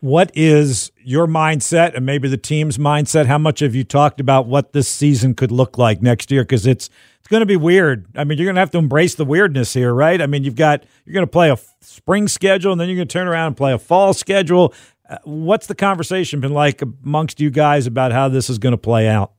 [0.00, 3.26] what is your mindset and maybe the team's mindset?
[3.26, 6.42] How much have you talked about what this season could look like next year?
[6.42, 6.88] Because it's
[7.18, 8.06] it's going to be weird.
[8.16, 10.20] I mean, you're going to have to embrace the weirdness here, right?
[10.20, 13.08] I mean, you've got you're going to play a spring schedule and then you're going
[13.08, 14.72] to turn around and play a fall schedule.
[15.10, 18.78] Uh, what's the conversation been like amongst you guys about how this is going to
[18.78, 19.32] play out?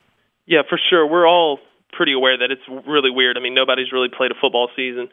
[0.45, 1.07] Yeah, for sure.
[1.07, 1.59] We're all
[1.93, 3.37] pretty aware that it's really weird.
[3.37, 5.07] I mean, nobody's really played a football season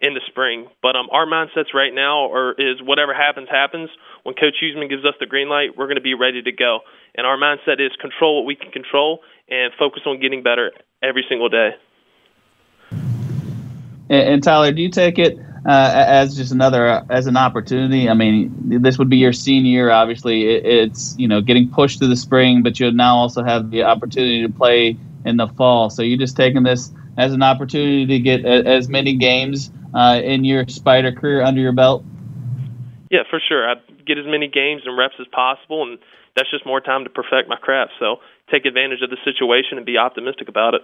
[0.00, 0.68] in the spring.
[0.82, 3.90] But um, our mindsets right now are is whatever happens, happens.
[4.22, 6.80] When Coach Huesman gives us the green light, we're going to be ready to go.
[7.16, 10.70] And our mindset is control what we can control and focus on getting better
[11.02, 11.70] every single day.
[12.90, 18.08] And, and Tyler, do you take it uh, as just another uh, as an opportunity?
[18.08, 19.90] I mean, this would be your senior.
[19.90, 23.70] Obviously, it, it's you know getting pushed to the spring, but you'll now also have
[23.70, 25.90] the opportunity to play in the fall.
[25.90, 30.20] So you're just taking this as an opportunity to get a, as many games uh,
[30.22, 32.04] in your Spider career under your belt?
[33.10, 33.68] Yeah, for sure.
[33.68, 33.74] I
[34.06, 35.98] get as many games and reps as possible, and
[36.36, 37.92] that's just more time to perfect my craft.
[38.00, 38.16] So
[38.50, 40.82] take advantage of the situation and be optimistic about it.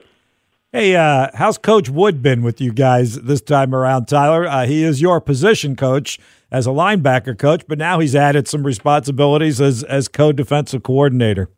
[0.73, 4.47] Hey, uh, how's Coach Wood been with you guys this time around, Tyler?
[4.47, 6.21] Uh, he is your position coach
[6.53, 11.51] as a linebacker coach, but now he's added some responsibilities as as co-defensive coordinator.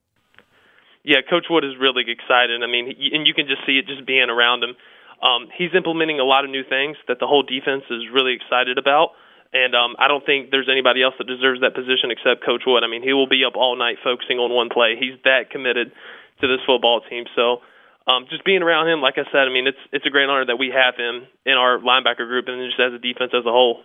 [1.05, 2.63] Yeah, Coach Wood is really excited.
[2.63, 4.77] I mean, and you can just see it just being around him.
[5.21, 8.79] Um, he's implementing a lot of new things that the whole defense is really excited
[8.79, 9.11] about.
[9.53, 12.83] And um, I don't think there's anybody else that deserves that position except Coach Wood.
[12.83, 14.97] I mean, he will be up all night focusing on one play.
[14.99, 15.93] He's that committed
[16.41, 17.27] to this football team.
[17.37, 17.61] So
[18.07, 20.47] um, just being around him, like I said, I mean, it's it's a great honor
[20.47, 23.51] that we have him in our linebacker group and just as a defense as a
[23.51, 23.83] whole.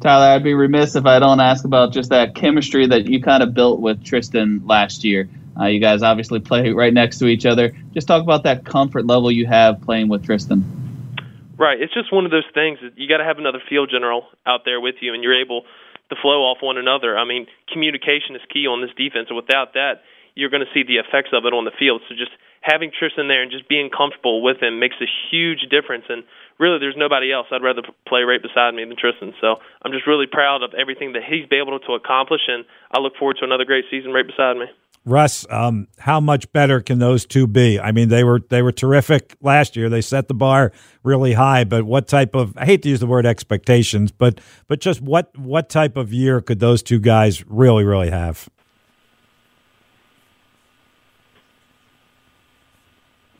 [0.00, 3.42] Tyler, I'd be remiss if I don't ask about just that chemistry that you kind
[3.42, 5.28] of built with Tristan last year.
[5.58, 7.72] Uh, you guys obviously play right next to each other.
[7.92, 10.64] Just talk about that comfort level you have playing with Tristan.
[11.56, 11.80] Right.
[11.80, 14.62] It's just one of those things that you got to have another field general out
[14.64, 15.62] there with you, and you're able
[16.10, 17.16] to flow off one another.
[17.16, 20.02] I mean, communication is key on this defense, and without that,
[20.34, 22.02] you're going to see the effects of it on the field.
[22.08, 26.04] So just having Tristan there and just being comfortable with him makes a huge difference.
[26.08, 26.24] And
[26.58, 29.34] really, there's nobody else I'd rather play right beside me than Tristan.
[29.40, 33.00] So I'm just really proud of everything that he's been able to accomplish, and I
[33.00, 34.66] look forward to another great season right beside me.
[35.04, 37.80] Russ, um, how much better can those two be?
[37.80, 39.88] I mean, they were they were terrific last year.
[39.88, 40.70] They set the bar
[41.02, 41.64] really high.
[41.64, 45.36] But what type of I hate to use the word expectations, but but just what
[45.36, 48.48] what type of year could those two guys really really have?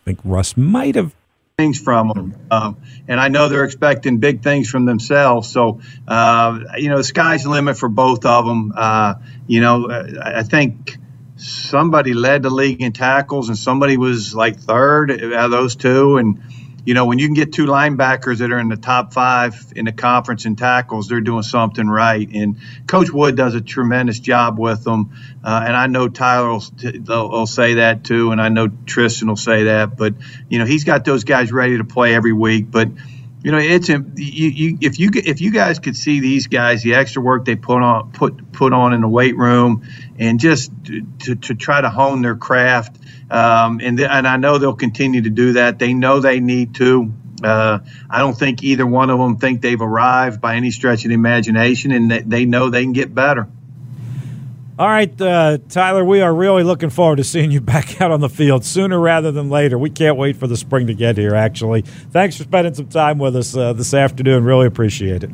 [0.04, 1.14] Think Russ might have
[1.58, 2.76] things from them, um,
[3.08, 5.48] and I know they're expecting big things from themselves.
[5.48, 8.72] So, uh, you know, the sky's the limit for both of them.
[8.74, 9.14] Uh,
[9.46, 9.88] you know,
[10.22, 10.98] I think
[11.36, 16.16] somebody led the league in tackles and somebody was like third out of those two.
[16.16, 16.42] And,
[16.84, 19.84] you know, when you can get two linebackers that are in the top five in
[19.84, 22.28] the conference in tackles, they're doing something right.
[22.28, 22.56] And
[22.88, 25.12] Coach Wood does a tremendous job with them.
[25.44, 28.32] Uh, and I know Tyler will, will, say that too.
[28.32, 29.96] And I know Tristan will say that.
[29.96, 30.14] But,
[30.48, 32.68] you know, he's got those guys ready to play every week.
[32.68, 32.88] But,
[33.44, 36.94] you know, it's you, you, if you if you guys could see these guys, the
[36.94, 39.84] extra work they put on put put on in the weight room,
[40.16, 43.01] and just to, to try to hone their craft,
[43.32, 45.78] um, and th- and I know they'll continue to do that.
[45.78, 47.12] They know they need to.
[47.42, 47.78] Uh,
[48.08, 51.14] I don't think either one of them think they've arrived by any stretch of the
[51.14, 53.48] imagination, and they, they know they can get better.
[54.78, 58.20] All right, uh, Tyler, we are really looking forward to seeing you back out on
[58.20, 59.78] the field sooner rather than later.
[59.78, 61.82] We can't wait for the spring to get here, actually.
[61.82, 64.44] Thanks for spending some time with us uh, this afternoon.
[64.44, 65.30] Really appreciate it.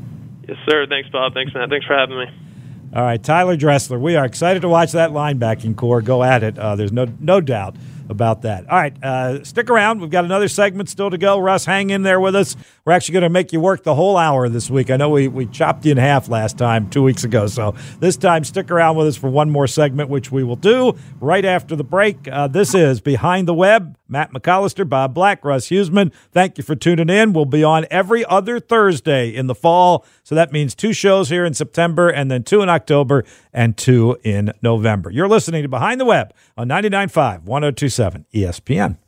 [0.46, 0.86] Yes, sir.
[0.86, 1.34] Thanks, Bob.
[1.34, 1.68] Thanks, Matt.
[1.68, 2.47] Thanks for having me.
[2.94, 3.98] All right, Tyler Dressler.
[3.98, 6.58] We are excited to watch that linebacking corps go at it.
[6.58, 7.76] Uh, there's no no doubt.
[8.08, 8.68] About that.
[8.68, 10.00] All right, uh, stick around.
[10.00, 11.38] We've got another segment still to go.
[11.38, 12.56] Russ, hang in there with us.
[12.84, 14.90] We're actually going to make you work the whole hour this week.
[14.90, 17.46] I know we, we chopped you in half last time, two weeks ago.
[17.46, 20.96] So this time, stick around with us for one more segment, which we will do
[21.20, 22.28] right after the break.
[22.28, 23.96] Uh, this is Behind the Web.
[24.08, 26.12] Matt McAllister, Bob Black, Russ Huesman.
[26.32, 27.34] Thank you for tuning in.
[27.34, 30.06] We'll be on every other Thursday in the fall.
[30.22, 33.24] So that means two shows here in September and then two in October
[33.58, 35.10] and two in November.
[35.10, 38.98] You're listening to Behind the Web on 99.5, 1027 ESPN.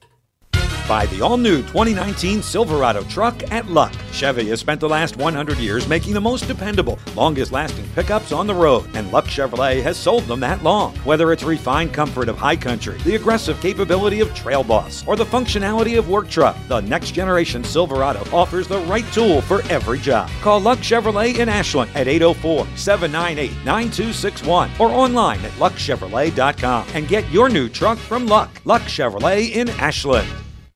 [0.90, 3.92] Buy the all new 2019 Silverado truck at Luck.
[4.10, 8.48] Chevy has spent the last 100 years making the most dependable, longest lasting pickups on
[8.48, 10.96] the road, and Luck Chevrolet has sold them that long.
[11.04, 15.24] Whether it's refined comfort of high country, the aggressive capability of Trail Boss, or the
[15.24, 20.28] functionality of Work Truck, the next generation Silverado offers the right tool for every job.
[20.40, 27.30] Call Luck Chevrolet in Ashland at 804 798 9261 or online at luckchevrolet.com and get
[27.30, 28.50] your new truck from Luck.
[28.64, 30.28] Luck Chevrolet in Ashland.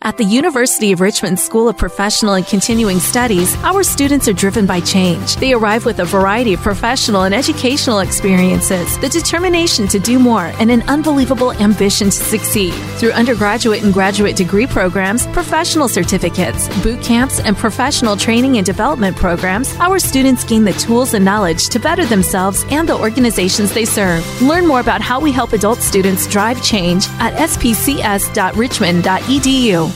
[0.06, 4.66] At the University of Richmond School of Professional and Continuing Studies, our students are driven
[4.66, 5.36] by change.
[5.36, 10.52] They arrive with a variety of professional and educational experiences, the determination to do more,
[10.60, 12.74] and an unbelievable ambition to succeed.
[12.98, 19.16] Through undergraduate and graduate degree programs, professional certificates, boot camps, and professional training and development
[19.16, 23.86] programs, our students gain the tools and knowledge to better themselves and the organizations they
[23.86, 24.22] serve.
[24.42, 29.93] Learn more about how we help adult students drive change at spcs.richmond.edu.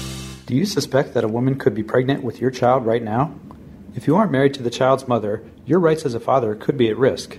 [0.48, 3.34] Do you suspect that a woman could be pregnant with your child right now?
[3.94, 6.88] If you aren't married to the child's mother, your rights as a father could be
[6.88, 7.36] at risk.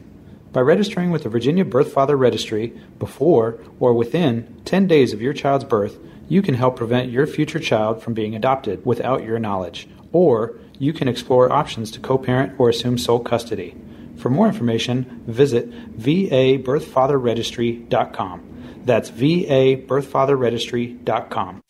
[0.53, 5.33] By registering with the Virginia Birth Father Registry before or within 10 days of your
[5.33, 5.97] child's birth,
[6.27, 10.93] you can help prevent your future child from being adopted without your knowledge, or you
[10.93, 13.75] can explore options to co parent or assume sole custody.
[14.17, 18.83] For more information, visit vabirthfatherregistry.com.
[18.85, 21.61] That's vabirthfatherregistry.com.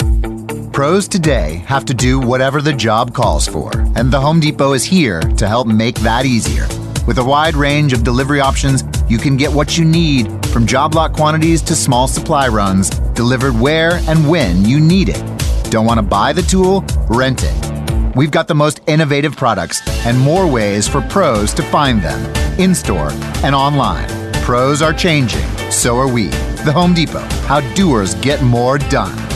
[0.79, 4.85] Pros today have to do whatever the job calls for, and the Home Depot is
[4.85, 6.69] here to help make that easier.
[7.05, 10.95] With a wide range of delivery options, you can get what you need, from job
[10.95, 15.21] lot quantities to small supply runs, delivered where and when you need it.
[15.69, 16.85] Don't want to buy the tool?
[17.09, 18.15] Rent it.
[18.15, 22.23] We've got the most innovative products and more ways for pros to find them
[22.57, 23.09] in store
[23.43, 24.07] and online.
[24.43, 26.27] Pros are changing, so are we.
[26.63, 29.28] The Home Depot, how doers get more done.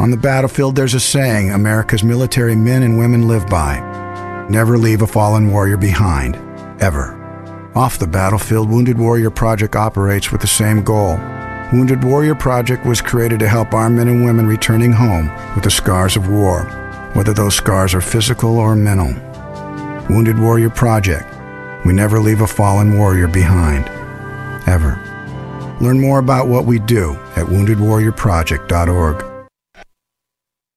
[0.00, 3.80] On the battlefield, there's a saying America's military men and women live by
[4.48, 6.36] never leave a fallen warrior behind,
[6.80, 7.14] ever.
[7.74, 11.18] Off the battlefield, Wounded Warrior Project operates with the same goal.
[11.70, 15.70] Wounded Warrior Project was created to help our men and women returning home with the
[15.70, 16.62] scars of war,
[17.12, 19.12] whether those scars are physical or mental.
[20.08, 21.26] Wounded Warrior Project.
[21.84, 23.86] We never leave a fallen warrior behind,
[24.66, 24.98] ever.
[25.82, 29.29] Learn more about what we do at woundedwarriorproject.org.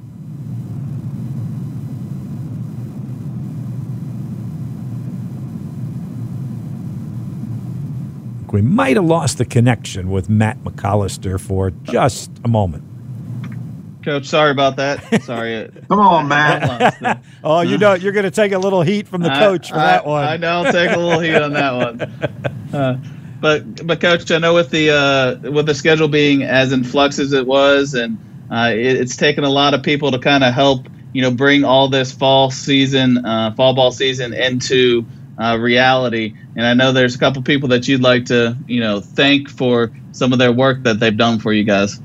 [8.52, 12.89] We might have lost the connection with Matt McAllister for just a moment.
[14.10, 15.22] Coach, sorry about that.
[15.22, 15.70] Sorry.
[15.88, 17.24] Come on, Matt.
[17.43, 19.80] oh, you know you're going to take a little heat from the coach I, for
[19.80, 20.24] I, that one.
[20.24, 22.45] I know, I'll take a little heat on that one.
[22.72, 22.97] Uh,
[23.41, 27.18] but but coach, I know with the uh, with the schedule being as in flux
[27.18, 28.20] as it was, and
[28.51, 31.64] uh, it, it's taken a lot of people to kind of help you know bring
[31.64, 35.03] all this fall season, uh, fall ball season into
[35.39, 36.36] uh, reality.
[36.55, 39.91] And I know there's a couple people that you'd like to, you know, thank for
[40.12, 41.99] some of their work that they've done for you guys.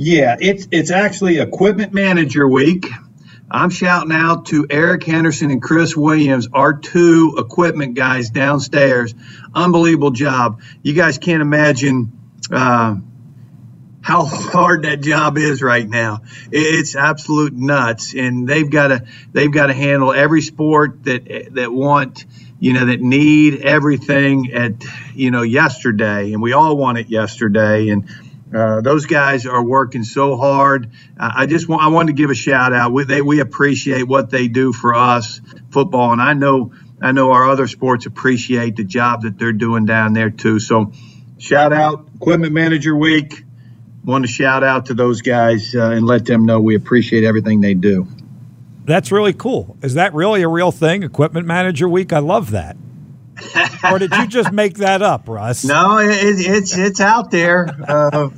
[0.00, 2.86] Yeah, it's it's actually Equipment Manager Week.
[3.50, 9.12] I'm shouting out to Eric Henderson and Chris Williams, our two equipment guys downstairs.
[9.52, 10.60] Unbelievable job.
[10.82, 12.12] You guys can't imagine
[12.52, 12.94] uh,
[14.00, 16.20] how hard that job is right now.
[16.52, 21.72] It's absolute nuts, and they've got to they've got to handle every sport that that
[21.72, 22.24] want
[22.60, 24.74] you know that need everything at
[25.16, 28.08] you know yesterday, and we all want it yesterday, and
[28.54, 30.90] uh, those guys are working so hard.
[31.18, 32.92] Uh, I just want I wanted to give a shout out.
[32.92, 35.40] We they, we appreciate what they do for us
[35.70, 36.72] football, and I know
[37.02, 40.60] I know our other sports appreciate the job that they're doing down there too.
[40.60, 40.92] So
[41.38, 43.44] shout out Equipment Manager Week.
[44.04, 47.60] Want to shout out to those guys uh, and let them know we appreciate everything
[47.60, 48.06] they do.
[48.86, 49.76] That's really cool.
[49.82, 51.02] Is that really a real thing?
[51.02, 52.14] Equipment Manager Week.
[52.14, 52.78] I love that
[53.90, 55.64] or did you just make that up, Russ?
[55.64, 57.68] No, it, it's it's out there.
[57.88, 58.30] Uh,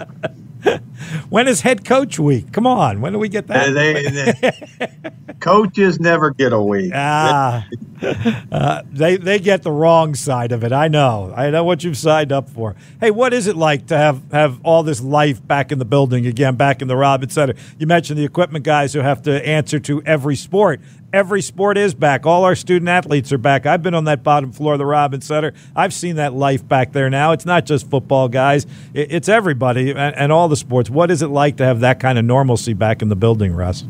[1.28, 2.52] when is head coach week?
[2.52, 3.72] Come on, when do we get that?
[3.74, 6.92] They, they, coaches never get a week.
[6.94, 7.66] Ah,
[8.52, 10.72] uh, they they get the wrong side of it.
[10.72, 11.32] I know.
[11.36, 12.76] I know what you've signed up for.
[13.00, 16.26] Hey, what is it like to have have all this life back in the building
[16.26, 17.54] again, back in the Robins Center?
[17.78, 20.80] You mentioned the equipment guys who have to answer to every sport
[21.12, 22.26] every sport is back.
[22.26, 23.66] All our student athletes are back.
[23.66, 25.52] I've been on that bottom floor of the Robins Center.
[25.74, 27.32] I've seen that life back there now.
[27.32, 30.89] It's not just football guys, it's everybody and, and all the sports.
[30.90, 33.84] What is it like to have that kind of normalcy back in the building, Russ?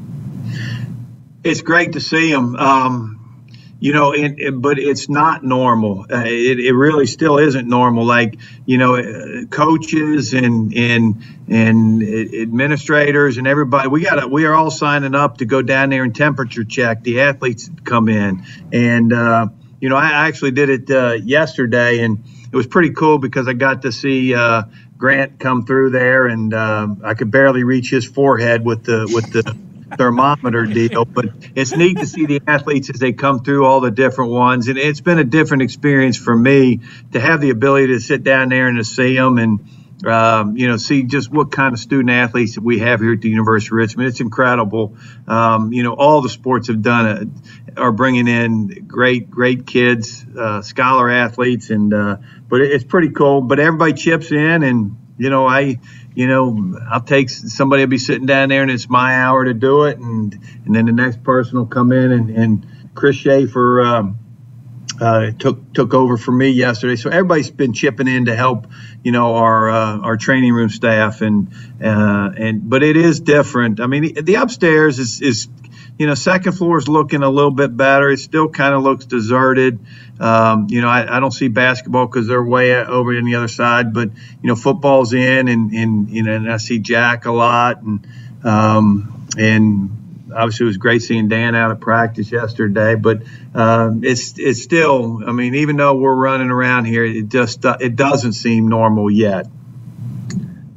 [1.43, 2.55] It's great to see them.
[2.57, 3.21] Um,
[3.81, 6.01] you know, it, it, but it's not normal.
[6.03, 8.05] Uh, it, it really still isn't normal.
[8.05, 14.55] Like, you know, uh, coaches and and and administrators and everybody, we got we are
[14.55, 18.45] all signing up to go down there and temperature check the athletes come in.
[18.71, 19.47] And uh,
[19.81, 22.23] you know, I actually did it uh, yesterday, and
[22.53, 24.65] it was pretty cool because I got to see uh,
[25.01, 29.33] Grant come through there, and uh, I could barely reach his forehead with the with
[29.33, 29.57] the
[29.97, 31.25] thermometer deal, but
[31.55, 34.69] it's neat to see the athletes as they come through all the different ones.
[34.69, 36.81] And it's been a different experience for me
[37.13, 40.69] to have the ability to sit down there and to see them and, um, you
[40.69, 43.79] know, see just what kind of student athletes we have here at the University of
[43.79, 44.09] Richmond.
[44.11, 44.97] It's incredible.
[45.27, 47.29] Um, you know, all the sports have done it,
[47.77, 52.17] are bringing in great, great kids, uh, scholar athletes, and uh,
[52.49, 53.41] but it's pretty cool.
[53.41, 55.79] But everybody chips in, and you know, I
[56.15, 59.55] you know, I'll take somebody will be sitting down there and it's my hour to
[59.55, 63.83] do it, and and then the next person will come in and and Chris Schaefer
[63.83, 64.19] um,
[65.01, 66.97] uh, took took over for me yesterday.
[66.97, 68.67] So everybody's been chipping in to help,
[69.05, 71.53] you know, our uh, our training room staff and
[71.83, 73.81] uh, and but it is different.
[73.81, 75.49] I mean, the upstairs is is
[76.01, 78.09] you know, second floor is looking a little bit better.
[78.09, 79.81] It still kind of looks deserted.
[80.19, 83.49] Um, you know, I, I, don't see basketball because they're way over on the other
[83.49, 84.09] side, but
[84.43, 88.07] you know, football's in, and and you know, and I see Jack a lot, and
[88.43, 92.95] um, and obviously it was great seeing Dan out of practice yesterday.
[92.95, 93.25] But
[93.55, 97.95] um, it's it's still, I mean, even though we're running around here, it just it
[97.95, 99.49] doesn't seem normal yet.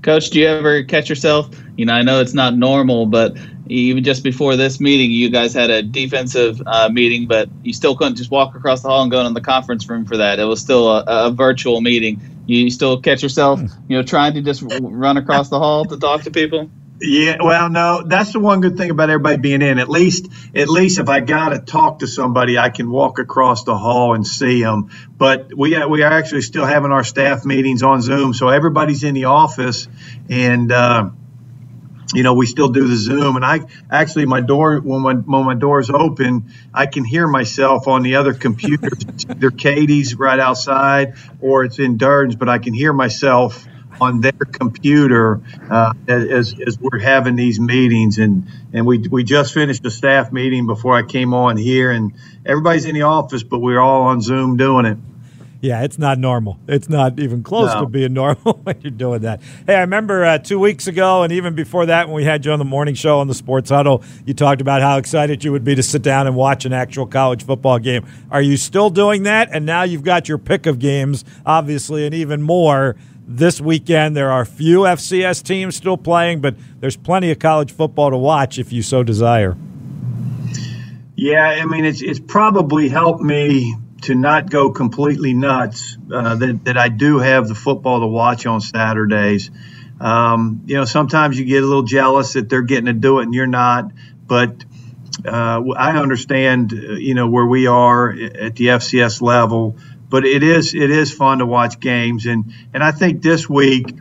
[0.02, 1.50] Coach, do you ever catch yourself?
[1.78, 3.38] You know, I know it's not normal, but
[3.68, 7.96] even just before this meeting, you guys had a defensive uh, meeting, but you still
[7.96, 10.40] couldn't just walk across the hall and go in the conference room for that.
[10.40, 12.22] It was still a, a virtual meeting.
[12.46, 16.24] You still catch yourself, you know, trying to just run across the hall to talk
[16.24, 16.70] to people.
[17.06, 19.78] Yeah, well, no, that's the one good thing about everybody being in.
[19.78, 23.64] At least, at least if I got to talk to somebody, I can walk across
[23.64, 24.90] the hall and see them.
[25.18, 29.16] But we we are actually still having our staff meetings on Zoom, so everybody's in
[29.16, 29.88] the office,
[30.30, 31.10] and uh,
[32.14, 35.46] you know, we still do the Zoom, and I actually my door when my when
[35.46, 39.00] my door's open, I can hear myself on the other computers.
[39.08, 43.66] it's either Katie's right outside or it's in Durden's, but I can hear myself
[44.02, 48.18] on their computer uh, as, as we're having these meetings.
[48.18, 52.14] And, and we, we just finished a staff meeting before I came on here, and
[52.46, 54.98] everybody's in the office, but we're all on Zoom doing it.
[55.64, 56.60] Yeah, it's not normal.
[56.68, 57.84] It's not even close no.
[57.84, 59.42] to being normal when you're doing that.
[59.66, 62.52] Hey, I remember uh, two weeks ago, and even before that, when we had you
[62.52, 65.64] on the morning show on the Sports Huddle, you talked about how excited you would
[65.64, 68.06] be to sit down and watch an actual college football game.
[68.30, 69.52] Are you still doing that?
[69.54, 74.18] And now you've got your pick of games, obviously, and even more this weekend.
[74.18, 78.60] There are few FCS teams still playing, but there's plenty of college football to watch
[78.60, 79.56] if you so desire.
[81.16, 86.66] Yeah, I mean, it's it's probably helped me to not go completely nuts, uh, that,
[86.66, 89.50] that I do have the football to watch on Saturdays.
[90.00, 93.24] Um, you know, sometimes you get a little jealous that they're getting to do it
[93.24, 93.92] and you're not,
[94.28, 94.66] but
[95.26, 99.78] uh, I understand, uh, you know, where we are at the FCS level,
[100.10, 103.96] but it is it is fun to watch games, and and I think this week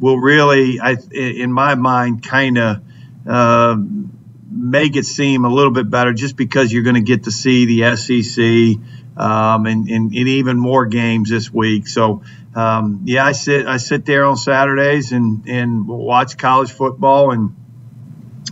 [0.00, 2.82] will really, I in my mind, kind of.
[3.24, 3.76] Uh,
[4.54, 7.64] make it seem a little bit better just because you're going to get to see
[7.64, 8.78] the SEC
[9.16, 11.86] um, and, and, and, even more games this week.
[11.86, 12.22] So,
[12.54, 17.54] um, yeah, I sit I sit there on Saturdays and, and watch college football and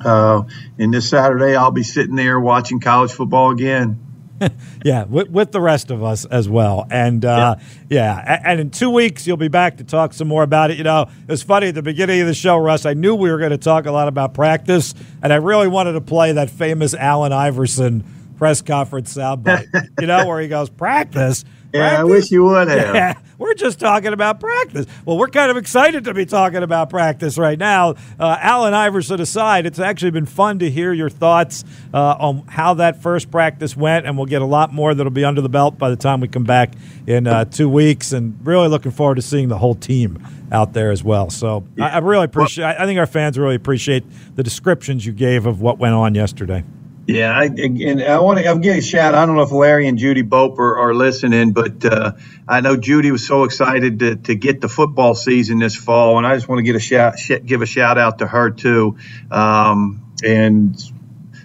[0.04, 0.42] uh,
[0.78, 3.98] and this Saturday, I'll be sitting there watching college football again.
[4.84, 6.86] yeah, with, with, the rest of us as well.
[6.90, 7.56] And uh,
[7.90, 8.16] yeah.
[8.24, 10.78] yeah, and in two weeks, you'll be back to talk some more about it.
[10.78, 12.86] You know, it's funny at the beginning of the show, Russ.
[12.86, 15.92] I knew we were going to talk a lot about practice, and I really wanted
[15.92, 18.04] to play that famous Allen Iverson
[18.40, 19.68] press conference soundbite,
[20.00, 21.44] you know, where he goes, practice.
[21.72, 22.00] Yeah, practice?
[22.00, 22.94] I wish you would have.
[22.96, 24.86] Yeah, we're just talking about practice.
[25.04, 27.94] Well, we're kind of excited to be talking about practice right now.
[28.18, 31.62] Uh, Allen Iverson aside, it's actually been fun to hear your thoughts
[31.94, 35.24] uh, on how that first practice went, and we'll get a lot more that'll be
[35.24, 36.72] under the belt by the time we come back
[37.06, 38.10] in uh, two weeks.
[38.10, 41.30] And really looking forward to seeing the whole team out there as well.
[41.30, 41.84] So yeah.
[41.84, 42.64] I, I really appreciate.
[42.64, 44.02] I think our fans really appreciate
[44.34, 46.64] the descriptions you gave of what went on yesterday.
[47.06, 48.46] Yeah, I, and I want to.
[48.46, 49.14] I'm getting a shout.
[49.14, 52.12] I don't know if Larry and Judy Bope are, are listening, but uh,
[52.46, 56.26] I know Judy was so excited to, to get the football season this fall, and
[56.26, 58.96] I just want to get a shout, give a shout out to her too.
[59.30, 60.80] Um, and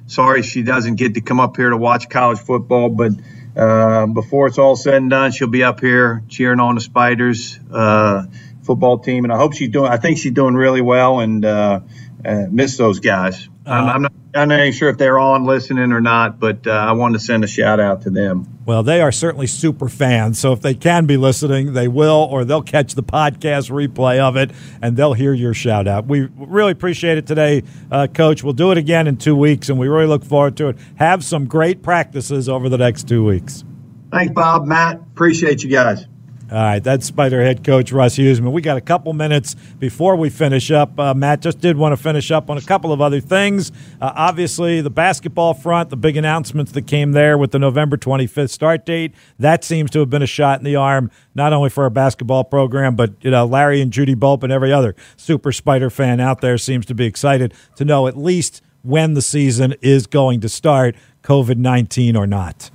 [0.08, 3.14] sorry she doesn't get to come up here to watch college football, but
[3.56, 7.58] uh, before it's all said and done, she'll be up here cheering on the Spiders
[7.72, 8.26] uh,
[8.64, 9.90] football team, and I hope she's doing.
[9.90, 11.80] I think she's doing really well, and uh,
[12.24, 13.48] uh, miss those guys.
[13.66, 14.12] I'm, I'm, not.
[14.36, 17.46] I'm not sure if they're on listening or not, but uh, I wanted to send
[17.46, 18.46] a shout out to them.
[18.66, 22.44] Well, they are certainly super fans, so if they can be listening, they will, or
[22.44, 26.08] they'll catch the podcast replay of it and they'll hear your shout out.
[26.08, 28.44] We really appreciate it today, uh, Coach.
[28.44, 30.78] We'll do it again in two weeks, and we really look forward to it.
[30.96, 33.64] Have some great practices over the next two weeks.
[34.12, 34.66] Thanks, Bob.
[34.66, 36.06] Matt, appreciate you guys.
[36.52, 38.52] All right, that's Spider head coach Russ Huesman.
[38.52, 41.00] We got a couple minutes before we finish up.
[41.00, 43.72] Uh, Matt just did want to finish up on a couple of other things.
[44.00, 48.52] Uh, obviously, the basketball front, the big announcements that came there with the November 25th
[48.52, 49.16] start date.
[49.40, 52.44] That seems to have been a shot in the arm, not only for our basketball
[52.44, 56.42] program, but you know Larry and Judy Bope and every other super Spider fan out
[56.42, 60.50] there seems to be excited to know at least when the season is going to
[60.50, 62.70] start, COVID 19 or not.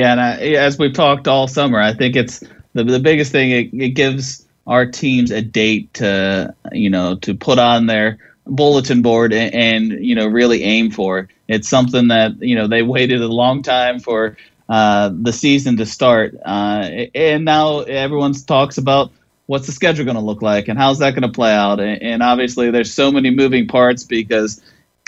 [0.00, 2.40] Yeah, and I, as we've talked all summer, I think it's
[2.72, 3.50] the the biggest thing.
[3.50, 9.02] It, it gives our teams a date to you know to put on their bulletin
[9.02, 11.28] board and, and, you know really aim for.
[11.48, 14.38] It's something that you know they waited a long time for
[14.70, 19.12] uh, the season to start, uh, and now everyone talks about
[19.48, 21.78] what's the schedule going to look like and how's that going to play out.
[21.78, 24.62] And, and obviously, there's so many moving parts because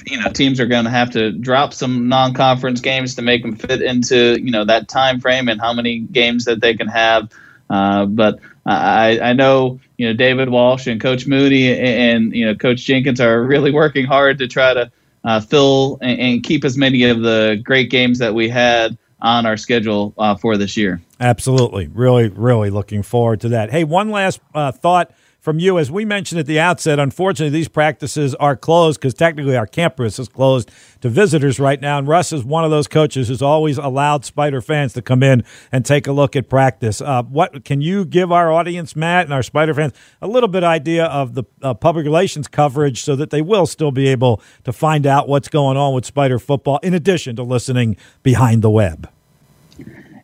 [0.06, 3.56] you know teams are going to have to drop some non-conference games to make them
[3.56, 7.30] fit into you know that time frame and how many games that they can have.
[7.70, 12.54] Uh, but I, I know you know David Walsh and Coach and, and you know
[12.54, 14.90] Coach Jenkins are really working hard to try to
[15.24, 19.46] uh, fill and, and, keep as many of the great games that we had on
[19.46, 21.00] our schedule uh, for this year.
[21.20, 23.70] Absolutely, really, really looking forward to that.
[23.70, 25.12] Hey, one last uh, thought
[25.42, 25.76] from you.
[25.76, 30.20] As we mentioned at the outset, unfortunately, these practices are closed because technically our campus
[30.20, 30.70] is closed
[31.00, 31.98] to visitors right now.
[31.98, 35.42] And Russ is one of those coaches who's always allowed Spider fans to come in
[35.72, 37.00] and take a look at practice.
[37.00, 40.62] Uh, what can you give our audience, Matt, and our Spider fans a little bit
[40.62, 44.72] idea of the uh, public relations coverage so that they will still be able to
[44.72, 49.10] find out what's going on with Spider football in addition to listening behind the web?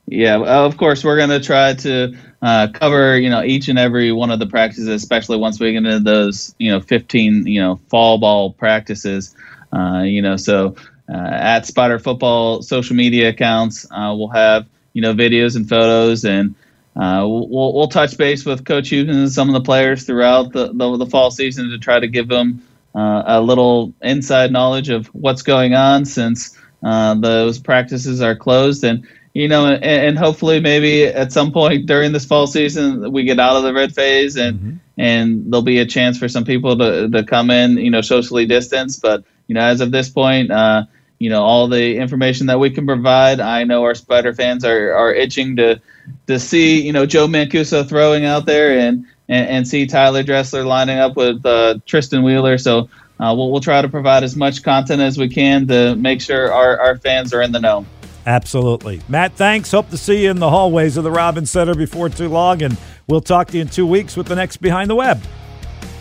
[0.07, 4.13] Yeah, of course, we're going to try to uh, cover you know each and every
[4.13, 7.81] one of the practices, especially once we get into those you know 15 you know
[7.89, 9.35] fall ball practices.
[9.73, 10.77] Uh, you know, so
[11.13, 16.25] uh, at Spider Football social media accounts, uh, we'll have you know videos and photos,
[16.25, 16.55] and
[16.97, 20.73] uh, we'll we'll touch base with Coach Hughes and some of the players throughout the
[20.73, 22.63] the, the fall season to try to give them
[22.95, 29.07] uh, a little inside knowledge of what's going on since those practices are closed and
[29.39, 33.39] you know, and, and, hopefully maybe at some point during this fall season we get
[33.39, 34.77] out of the red phase and mm-hmm.
[34.97, 38.47] and there'll be a chance for some people to to come in, you know, socially
[38.47, 39.01] distanced.
[39.01, 40.87] But you know, as of this point, uh,
[41.21, 44.93] you know, all the information that we can provide, I know our Spider fans are
[44.93, 45.81] are itching to
[46.27, 50.65] to see, you know, Joe Mancuso throwing out there and and, and see Tyler Dressler
[50.65, 52.59] lining up with uh, Tristan Wheeler.
[52.59, 52.91] So.
[53.21, 56.53] Uh, we'll, we'll try to provide as much content as we can to make sure
[56.53, 57.85] our, our fans are in the know.
[58.29, 59.01] Absolutely.
[59.09, 59.71] Matt, thanks.
[59.71, 62.77] Hope to see you in the hallways of the Robins Center before too long, and
[63.07, 65.19] we'll talk to you in two weeks with the next Behind the Web.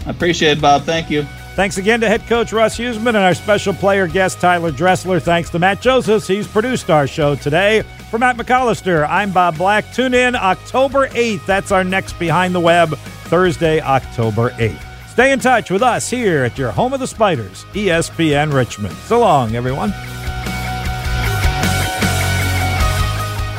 [0.05, 0.84] I appreciate it, Bob.
[0.84, 1.23] Thank you.
[1.55, 5.21] Thanks again to head coach Russ Huesman and our special player guest Tyler Dressler.
[5.21, 6.28] Thanks to Matt Josephs.
[6.28, 7.84] He's produced our show today.
[8.11, 9.93] For Matt McAllister, I'm Bob Black.
[9.93, 11.45] Tune in October 8th.
[11.45, 12.89] That's our next Behind the Web,
[13.30, 14.84] Thursday, October 8th.
[15.07, 18.95] Stay in touch with us here at your home of the Spiders, ESPN Richmond.
[18.97, 19.93] So long, everyone.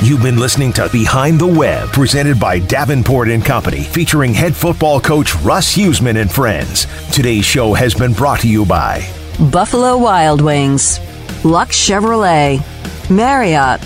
[0.01, 5.01] You've been listening to Behind the Web, presented by Davenport and Company, featuring head football
[5.01, 6.87] coach Russ Huesman and friends.
[7.13, 9.05] Today's show has been brought to you by
[9.51, 11.01] Buffalo Wild Wings,
[11.45, 12.63] Luck Chevrolet,
[13.11, 13.81] Marriott,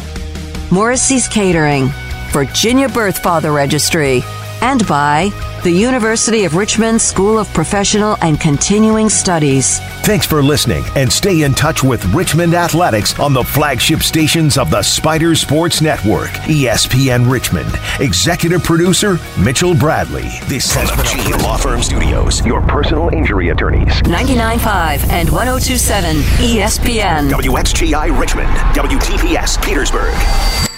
[0.71, 1.91] Morrissey's Catering,
[2.31, 4.21] Virginia Birth Father Registry,
[4.63, 5.31] and by
[5.65, 9.79] the University of Richmond School of Professional and Continuing Studies.
[10.05, 14.71] Thanks for listening and stay in touch with Richmond Athletics on the flagship stations of
[14.71, 17.71] the Spider Sports Network, ESPN Richmond.
[18.01, 20.29] Executive producer Mitchell Bradley.
[20.47, 23.93] This has been G Law Firm Studios, your personal injury attorneys.
[24.03, 27.31] 99.5 and 1027 ESPN.
[27.31, 30.72] WXGI Richmond, WTPS Petersburg.